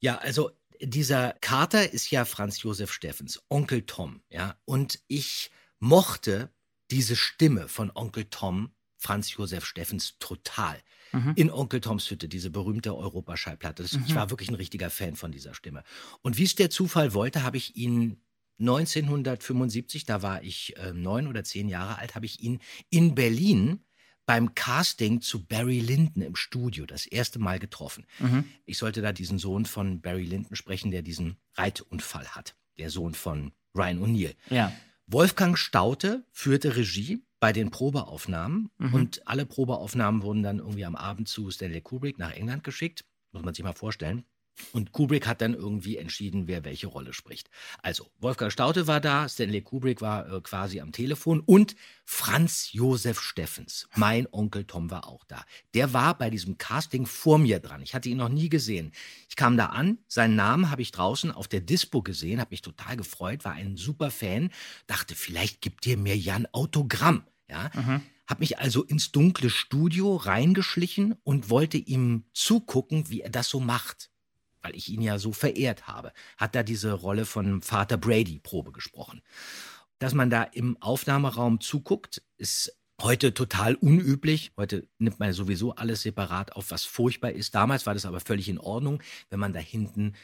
[0.00, 4.56] Ja, also dieser Kater ist ja Franz Josef Steffens, Onkel Tom, ja.
[4.64, 6.50] Und ich mochte
[6.90, 10.80] diese Stimme von Onkel Tom, Franz Josef Steffens, total.
[11.12, 11.32] Mhm.
[11.36, 13.82] In Onkel Toms Hütte, diese berühmte Europaschallplatte.
[13.82, 14.14] Das, Ich Mhm.
[14.14, 15.82] war wirklich ein richtiger Fan von dieser Stimme.
[16.22, 18.20] Und wie es der Zufall wollte, habe ich ihn
[18.58, 23.80] 1975, da war ich äh, neun oder zehn Jahre alt, habe ich ihn in Berlin
[24.24, 28.06] beim Casting zu Barry Lyndon im Studio das erste Mal getroffen.
[28.18, 28.44] Mhm.
[28.64, 32.56] Ich sollte da diesen Sohn von Barry Lyndon sprechen, der diesen Reitunfall hat.
[32.78, 34.34] Der Sohn von Ryan O'Neill.
[34.50, 34.72] Ja.
[35.06, 38.94] Wolfgang Staute führte Regie bei den Probeaufnahmen Mhm.
[38.94, 43.04] und alle Probeaufnahmen wurden dann irgendwie am Abend zu Stanley Kubrick nach England geschickt.
[43.30, 44.24] Muss man sich mal vorstellen.
[44.72, 47.50] Und Kubrick hat dann irgendwie entschieden, wer welche Rolle spricht.
[47.82, 53.20] Also, Wolfgang Staute war da, Stanley Kubrick war äh, quasi am Telefon und Franz Josef
[53.20, 55.44] Steffens, mein Onkel Tom, war auch da.
[55.74, 57.82] Der war bei diesem Casting vor mir dran.
[57.82, 58.92] Ich hatte ihn noch nie gesehen.
[59.28, 62.62] Ich kam da an, seinen Namen habe ich draußen auf der Dispo gesehen, habe mich
[62.62, 64.50] total gefreut, war ein super Fan,
[64.86, 67.24] dachte, vielleicht gibt ihr mir ja ein Autogramm.
[67.48, 68.02] Ja, Mhm.
[68.26, 73.60] habe mich also ins dunkle Studio reingeschlichen und wollte ihm zugucken, wie er das so
[73.60, 74.10] macht
[74.66, 78.72] weil ich ihn ja so verehrt habe, hat da diese Rolle von Vater Brady Probe
[78.72, 79.22] gesprochen.
[80.00, 84.50] Dass man da im Aufnahmeraum zuguckt, ist heute total unüblich.
[84.56, 87.54] Heute nimmt man sowieso alles separat auf, was furchtbar ist.
[87.54, 89.00] Damals war das aber völlig in Ordnung,
[89.30, 90.14] wenn man da hinten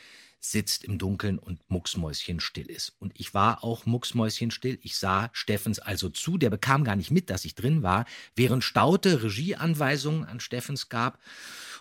[0.40, 2.96] sitzt im Dunkeln und mucksmäuschenstill ist.
[2.98, 4.80] Und ich war auch mucksmäuschenstill.
[4.82, 6.36] Ich sah Steffens also zu.
[6.36, 11.20] Der bekam gar nicht mit, dass ich drin war, während Staute Regieanweisungen an Steffens gab.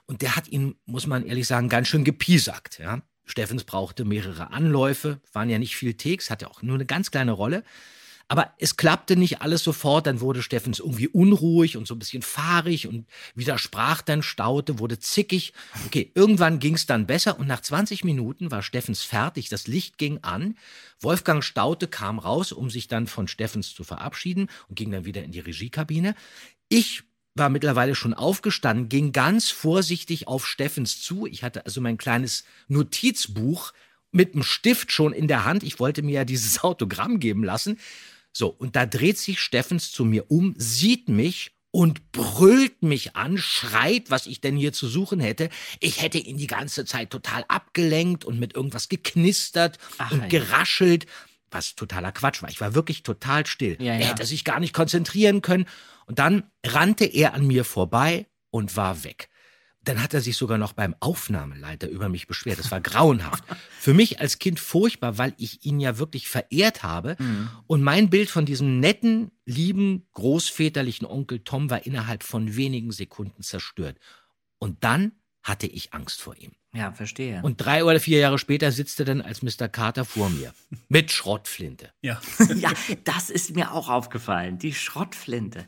[0.05, 2.79] Und der hat ihn, muss man ehrlich sagen, ganz schön gepiesackt.
[2.79, 3.01] Ja?
[3.25, 7.31] Steffens brauchte mehrere Anläufe, waren ja nicht viel Takes, hatte auch nur eine ganz kleine
[7.31, 7.63] Rolle.
[8.31, 10.07] Aber es klappte nicht alles sofort.
[10.07, 14.99] Dann wurde Steffens irgendwie unruhig und so ein bisschen fahrig und widersprach dann, staute, wurde
[14.99, 15.51] zickig.
[15.85, 19.49] Okay, irgendwann ging es dann besser und nach 20 Minuten war Steffens fertig.
[19.49, 20.55] Das Licht ging an.
[21.01, 25.25] Wolfgang Staute kam raus, um sich dann von Steffens zu verabschieden und ging dann wieder
[25.25, 26.15] in die Regiekabine.
[26.69, 27.03] Ich
[27.35, 31.25] war mittlerweile schon aufgestanden, ging ganz vorsichtig auf Steffens zu.
[31.25, 33.73] Ich hatte also mein kleines Notizbuch
[34.11, 35.63] mit dem Stift schon in der Hand.
[35.63, 37.79] Ich wollte mir ja dieses Autogramm geben lassen.
[38.33, 43.37] So, und da dreht sich Steffens zu mir um, sieht mich und brüllt mich an,
[43.37, 45.49] schreit, was ich denn hier zu suchen hätte.
[45.79, 50.27] Ich hätte ihn die ganze Zeit total abgelenkt und mit irgendwas geknistert Ach, und ja.
[50.27, 51.05] geraschelt,
[51.51, 52.49] was totaler Quatsch war.
[52.49, 53.77] Ich war wirklich total still.
[53.79, 54.05] Ja, Er ja.
[54.07, 55.65] hätte sich gar nicht konzentrieren können.
[56.05, 59.29] Und dann rannte er an mir vorbei und war weg.
[59.83, 62.59] Dann hat er sich sogar noch beim Aufnahmeleiter über mich beschwert.
[62.59, 63.43] Das war grauenhaft.
[63.79, 67.15] Für mich als Kind furchtbar, weil ich ihn ja wirklich verehrt habe.
[67.17, 67.49] Mhm.
[67.65, 73.41] Und mein Bild von diesem netten, lieben, großväterlichen Onkel Tom war innerhalb von wenigen Sekunden
[73.41, 73.97] zerstört.
[74.59, 76.51] Und dann hatte ich Angst vor ihm.
[76.73, 77.41] Ja, verstehe.
[77.43, 79.67] Und drei oder vier Jahre später sitzt er dann als Mr.
[79.67, 80.53] Carter vor mir.
[80.87, 81.91] Mit Schrottflinte.
[82.01, 82.21] Ja.
[82.55, 82.71] ja,
[83.03, 85.67] das ist mir auch aufgefallen, die Schrottflinte.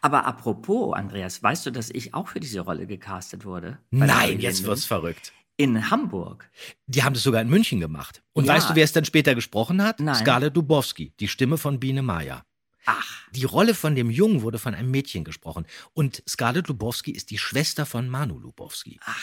[0.00, 3.78] Aber apropos, Andreas, weißt du, dass ich auch für diese Rolle gecastet wurde?
[3.90, 5.32] Nein, jetzt wird's verrückt.
[5.56, 6.50] In Hamburg.
[6.86, 8.22] Die haben das sogar in München gemacht.
[8.32, 8.54] Und Ja.
[8.54, 10.00] weißt du, wer es dann später gesprochen hat?
[10.00, 10.14] Nein.
[10.14, 12.44] Scarlett Dubowski, die Stimme von Biene Maya.
[12.86, 13.28] Ach.
[13.32, 15.66] Die Rolle von dem Jungen wurde von einem Mädchen gesprochen.
[15.94, 18.98] Und Scarlett Lubowski ist die Schwester von Manu Lubowski.
[19.04, 19.20] Ach.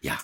[0.00, 0.18] Ja.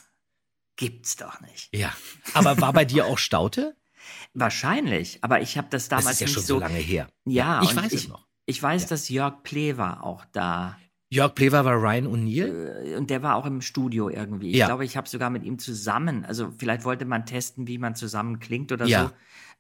[0.81, 1.69] Gibt's doch nicht.
[1.75, 1.93] Ja.
[2.35, 3.77] Aber war bei dir auch Staute?
[4.35, 7.09] Wahrscheinlich, aber ich habe das damals das ist ja nicht schon so so lange her.
[7.27, 8.27] Ja, ich weiß ich, es noch.
[8.47, 10.77] Ich weiß, dass Jörg Plewa auch da
[11.13, 12.93] Jörg Plewa war Ryan O'Neill.
[12.93, 14.51] äh, und der war auch im Studio irgendwie.
[14.51, 14.67] Ich Ja.
[14.67, 18.39] glaube, ich habe sogar mit ihm zusammen, also vielleicht wollte man testen, wie man zusammen
[18.39, 19.07] klingt oder Ja.
[19.09, 19.11] so.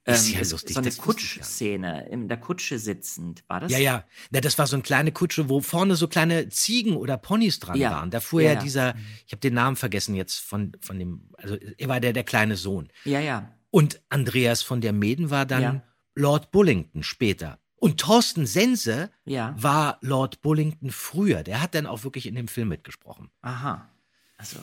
[0.06, 0.90] Ähm, Ist ja es- lustig, so eine.
[0.90, 3.44] Kutschszene, in der Kutsche sitzend.
[3.48, 3.70] War das?
[3.72, 4.04] Ja, ja.
[4.30, 7.76] Na, das war so eine kleine Kutsche, wo vorne so kleine Ziegen oder Ponys dran
[7.76, 7.90] Ja.
[7.90, 8.10] waren.
[8.10, 8.60] Da fuhr Ja, ja, ja.
[8.62, 8.94] dieser,
[9.26, 12.56] ich habe den Namen vergessen jetzt von, von dem, also er war der, der kleine
[12.56, 12.88] Sohn.
[13.04, 13.54] Ja, ja.
[13.70, 15.82] Und Andreas von der Meden war dann Ja.
[16.14, 17.58] Lord Bullington später.
[17.76, 19.54] Und Thorsten Sense Ja.
[19.58, 21.42] war Lord Bullington früher.
[21.42, 23.30] Der hat dann auch wirklich in dem Film mitgesprochen.
[23.42, 23.88] Aha.
[24.38, 24.58] Also,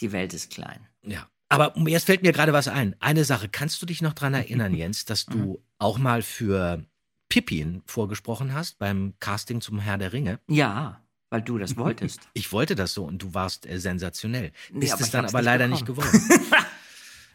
[0.00, 0.86] die Welt ist klein.
[1.02, 1.28] Ja.
[1.48, 2.96] Aber jetzt fällt mir gerade was ein.
[3.00, 6.84] Eine Sache, kannst du dich noch dran erinnern, Jens, dass du auch mal für
[7.28, 10.40] Pippin vorgesprochen hast beim Casting zum Herr der Ringe?
[10.48, 12.20] Ja, weil du das wolltest.
[12.34, 14.52] Ich wollte das so und du warst äh, sensationell.
[14.72, 15.72] Nee, Ist aber es dann aber nicht leider bekommen.
[15.72, 16.56] nicht geworden.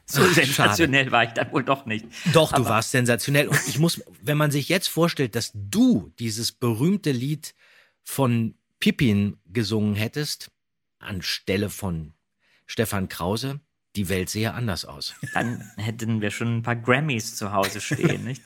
[0.07, 2.05] So Ach, sensationell war ich dann wohl doch nicht.
[2.33, 3.47] Doch, du Aber- warst sensationell.
[3.47, 7.53] Und ich muss, wenn man sich jetzt vorstellt, dass du dieses berühmte Lied
[8.03, 10.51] von Pippin gesungen hättest,
[10.99, 12.13] anstelle von
[12.65, 13.61] Stefan Krause,
[13.95, 15.15] die Welt sähe anders aus.
[15.33, 18.41] Dann hätten wir schon ein paar Grammys zu Hause stehen, nicht?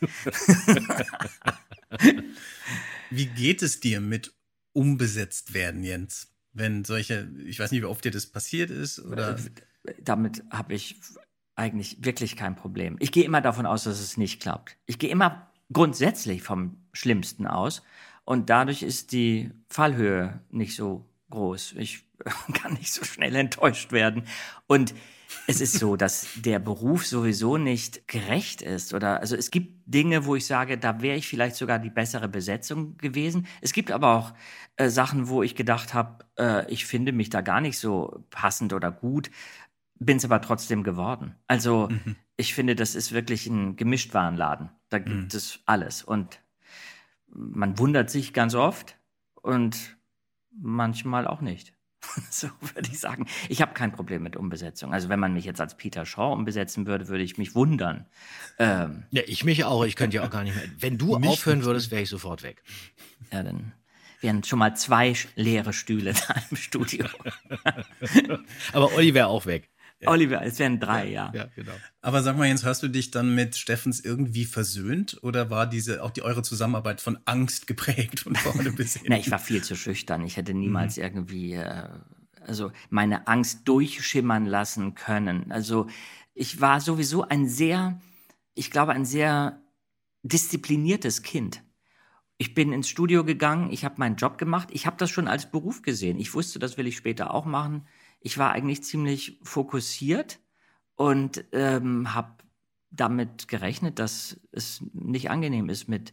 [3.09, 4.33] Wie geht es dir mit
[4.73, 6.31] umbesetzt werden, Jens?
[6.53, 9.37] Wenn solche, ich weiß nicht, wie oft dir das passiert ist, oder?
[9.99, 10.99] Damit habe ich
[11.55, 12.97] eigentlich wirklich kein Problem.
[12.99, 14.77] Ich gehe immer davon aus, dass es nicht klappt.
[14.85, 17.83] Ich gehe immer grundsätzlich vom Schlimmsten aus
[18.23, 21.75] und dadurch ist die Fallhöhe nicht so groß.
[21.77, 22.03] Ich
[22.53, 24.23] kann nicht so schnell enttäuscht werden.
[24.67, 24.93] Und
[25.47, 28.93] es ist so, dass der Beruf sowieso nicht gerecht ist.
[28.93, 32.27] Oder also es gibt Dinge, wo ich sage, da wäre ich vielleicht sogar die bessere
[32.27, 33.47] Besetzung gewesen.
[33.61, 34.33] Es gibt aber auch
[34.77, 38.73] äh, Sachen, wo ich gedacht habe, äh, ich finde mich da gar nicht so passend
[38.73, 39.29] oder gut,
[39.99, 41.35] bin es aber trotzdem geworden.
[41.47, 41.89] Also
[42.37, 44.69] ich finde, das ist wirklich ein Gemischtwarenladen.
[44.89, 46.03] Da gibt es alles.
[46.03, 46.41] Und
[47.27, 48.97] man wundert sich ganz oft
[49.41, 49.97] und
[50.51, 51.74] manchmal auch nicht.
[52.29, 53.27] So würde ich sagen.
[53.49, 54.93] Ich habe kein Problem mit Umbesetzung.
[54.93, 58.05] Also wenn man mich jetzt als Peter Shaw umbesetzen würde, würde ich mich wundern.
[58.59, 59.85] Ähm, Ja, ich mich auch.
[59.85, 60.65] Ich könnte ja auch gar nicht mehr.
[60.79, 62.63] Wenn du aufhören würdest, wäre ich sofort weg.
[63.31, 63.73] ja, dann
[64.21, 67.05] wären schon mal zwei leere Stühle da im Studio.
[68.73, 69.69] Aber Olli wäre auch weg.
[70.07, 71.31] Oliver, es wären drei, ja.
[71.33, 71.73] Ja, genau.
[72.01, 76.03] Aber sag mal, Jens, hast du dich dann mit Steffens irgendwie versöhnt oder war diese
[76.03, 79.03] auch die eure Zusammenarbeit von Angst geprägt von vorne bis hin?
[79.09, 80.25] Na, ich war viel zu schüchtern.
[80.25, 81.89] Ich hätte niemals irgendwie, äh,
[82.45, 85.51] also meine Angst durchschimmern lassen können.
[85.51, 85.87] Also
[86.33, 87.99] ich war sowieso ein sehr,
[88.53, 89.61] ich glaube, ein sehr
[90.23, 91.63] diszipliniertes Kind.
[92.37, 95.49] Ich bin ins Studio gegangen, ich habe meinen Job gemacht, ich habe das schon als
[95.49, 96.19] Beruf gesehen.
[96.19, 97.87] Ich wusste, das will ich später auch machen.
[98.25, 100.39] Ich war eigentlich ziemlich fokussiert
[100.95, 102.31] und ähm, habe
[102.89, 106.11] damit gerechnet, dass es nicht angenehm ist, mit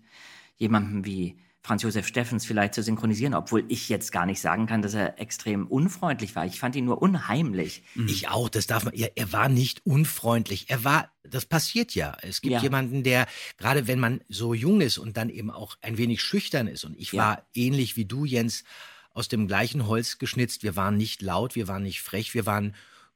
[0.57, 4.83] jemandem wie Franz Josef Steffens vielleicht zu synchronisieren, obwohl ich jetzt gar nicht sagen kann,
[4.83, 6.45] dass er extrem unfreundlich war.
[6.45, 7.83] Ich fand ihn nur unheimlich.
[8.07, 8.93] Ich auch, das darf man.
[8.93, 10.69] Er, er war nicht unfreundlich.
[10.69, 12.19] Er war, das passiert ja.
[12.21, 12.61] Es gibt Ja.
[12.61, 16.67] jemanden, der, gerade wenn man so jung ist und dann eben auch ein wenig schüchtern
[16.67, 16.85] ist.
[16.85, 17.23] Und ich Ja.
[17.23, 18.65] war ähnlich wie du, Jens,
[19.15, 20.63] aus dem gleichen Holz geschnitzt.
[20.63, 22.75] Wir waren nicht laut, wir waren nicht frech, wir waren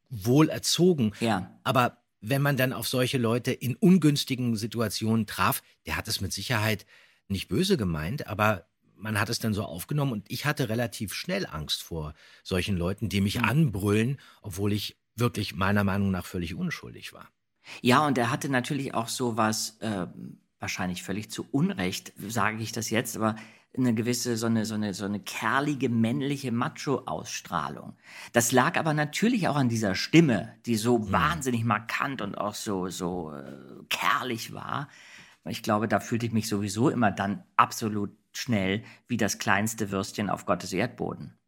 [0.09, 1.13] wohl erzogen.
[1.21, 1.59] Ja.
[1.65, 6.33] Aber wenn man dann auf solche Leute in ungünstigen Situationen traf, der hat es mit
[6.33, 6.87] Sicherheit
[7.29, 8.67] nicht böse gemeint, aber
[8.97, 13.09] man hat es dann so aufgenommen und ich hatte relativ schnell Angst vor solchen Leuten,
[13.09, 17.29] die mich anbrüllen, obwohl ich wirklich meiner Meinung nach völlig unschuldig war.
[17.83, 20.07] Ja, und er hatte natürlich auch so was, äh,
[20.59, 23.37] wahrscheinlich völlig zu Unrecht, sage ich das jetzt, aber
[23.79, 27.97] eine gewisse, so eine, so eine, so eine kerlige, männliche Macho-Ausstrahlung.
[28.33, 32.89] Das lag aber natürlich auch an dieser Stimme, die so wahnsinnig markant und auch so,
[32.89, 34.89] so äh, kerlich war.
[35.45, 40.31] Ich glaube, da fühlte ich mich sowieso immer dann absolut schnell wie das kleinste Würstchen
[40.31, 41.39] auf Gottes Erdboden.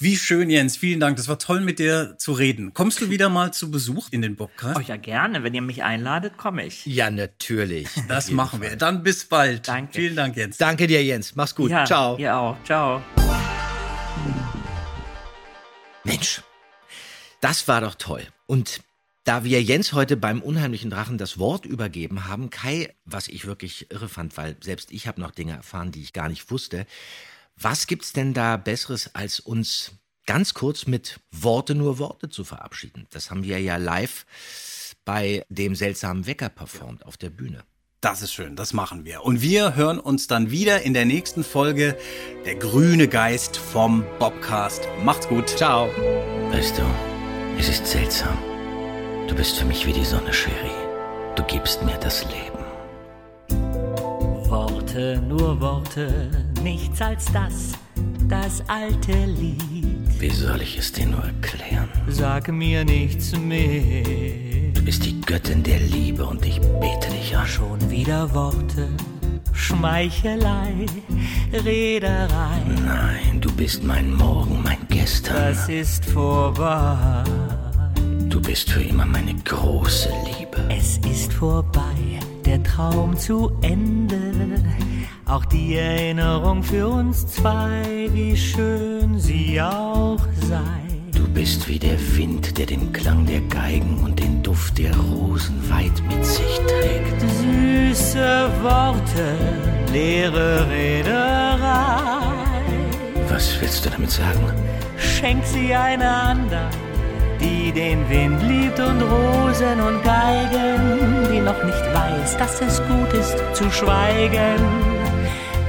[0.00, 0.76] Wie schön, Jens.
[0.76, 1.16] Vielen Dank.
[1.16, 2.72] Das war toll, mit dir zu reden.
[2.72, 4.78] Kommst du wieder mal zu Besuch in den Podcast?
[4.78, 5.42] Oh ja, gerne.
[5.42, 6.86] Wenn ihr mich einladet, komme ich.
[6.86, 7.88] Ja, natürlich.
[8.08, 8.76] Das machen wir.
[8.76, 9.66] Dann bis bald.
[9.66, 9.94] Danke.
[9.94, 10.56] Vielen Dank, Jens.
[10.56, 11.34] Danke dir, Jens.
[11.34, 11.70] Mach's gut.
[11.70, 12.16] ja, Ciao.
[12.16, 12.56] Ihr auch.
[12.64, 13.02] Ciao.
[16.04, 16.42] Mensch,
[17.40, 18.22] das war doch toll.
[18.46, 18.80] Und
[19.24, 23.90] da wir Jens heute beim unheimlichen Drachen das Wort übergeben haben, Kai, was ich wirklich
[23.90, 26.86] irre fand, weil selbst ich habe noch Dinge erfahren, die ich gar nicht wusste.
[27.60, 29.92] Was gibt's denn da Besseres, als uns
[30.26, 33.08] ganz kurz mit Worte nur Worte zu verabschieden?
[33.10, 34.26] Das haben wir ja live
[35.04, 37.64] bei dem seltsamen Wecker performt auf der Bühne.
[38.00, 39.24] Das ist schön, das machen wir.
[39.24, 41.98] Und wir hören uns dann wieder in der nächsten Folge
[42.44, 44.86] Der grüne Geist vom Bobcast.
[45.04, 45.48] Macht's gut.
[45.48, 45.88] Ciao.
[46.52, 46.82] Weißt du,
[47.58, 48.38] es ist seltsam.
[49.26, 50.70] Du bist für mich wie die Sonne, Sherry.
[51.34, 52.58] Du gibst mir das Leben.
[54.48, 56.30] Worte, nur Worte,
[56.62, 57.72] nichts als das,
[58.28, 60.20] das alte Lied.
[60.20, 61.88] Wie soll ich es dir nur erklären?
[62.08, 64.72] Sag mir nichts mehr.
[64.74, 67.46] Du bist die Göttin der Liebe und ich bete dich an.
[67.46, 68.88] Schon wieder Worte,
[69.52, 70.86] Schmeichelei,
[71.52, 72.62] Rederei.
[72.84, 75.36] Nein, du bist mein Morgen, mein Gestern.
[75.36, 77.24] Das ist vorbei.
[78.28, 80.58] Du bist für immer meine große Liebe.
[80.68, 82.18] Es ist vorbei,
[82.48, 84.16] der Traum zu Ende.
[85.26, 90.18] Auch die Erinnerung für uns zwei, wie schön sie auch
[90.48, 90.80] sei.
[91.12, 95.56] Du bist wie der Wind, der den Klang der Geigen und den Duft der Rosen
[95.68, 97.20] weit mit sich trägt.
[97.20, 99.26] Süße Worte,
[99.92, 102.22] leere Rederei.
[103.28, 104.40] Was willst du damit sagen?
[104.96, 106.70] Schenk sie einander,
[107.38, 110.97] die den Wind liebt und Rosen und Geigen,
[111.48, 114.60] noch nicht weiß, dass es gut ist zu schweigen.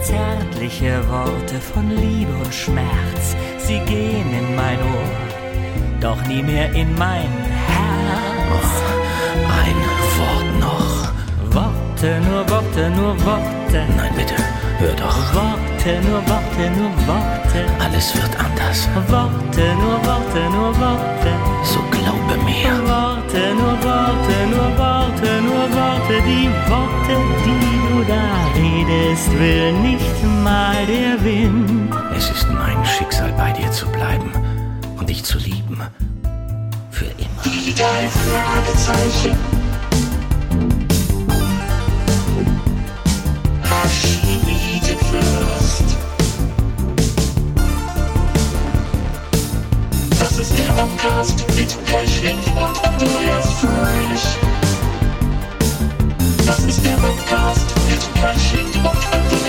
[0.01, 3.23] Zärtliche Worte von Liebe und Schmerz,
[3.57, 5.11] sie gehen in mein Ohr,
[6.01, 7.31] doch nie mehr in mein
[7.67, 8.71] Herz.
[9.61, 9.79] Ein
[10.17, 10.89] Wort noch.
[11.55, 13.79] Worte, nur Worte, nur Worte.
[13.97, 14.35] Nein, bitte,
[14.79, 15.19] hör doch.
[15.33, 17.59] Worte, nur Worte, nur Worte.
[17.83, 18.79] Alles wird anders.
[19.07, 21.31] Worte, nur Worte, nur Worte.
[21.63, 22.73] So glaube mir.
[22.91, 25.28] Worte, nur Worte, nur Worte,
[25.59, 26.21] nur Worte.
[26.25, 31.93] Die Worte, die du da redest, will nicht mal der Wind.
[32.15, 34.31] Es ist mein Schicksal, bei dir zu bleiben
[34.97, 35.81] und dich zu lieben.
[36.91, 37.43] Für immer.
[37.45, 39.37] Die drei Fragezeichen.
[43.89, 45.83] Schmiedefürst.
[50.19, 52.77] Das ist der Podcast mit Pechling und
[56.49, 57.71] This is never past.
[57.91, 59.48] It's crashing.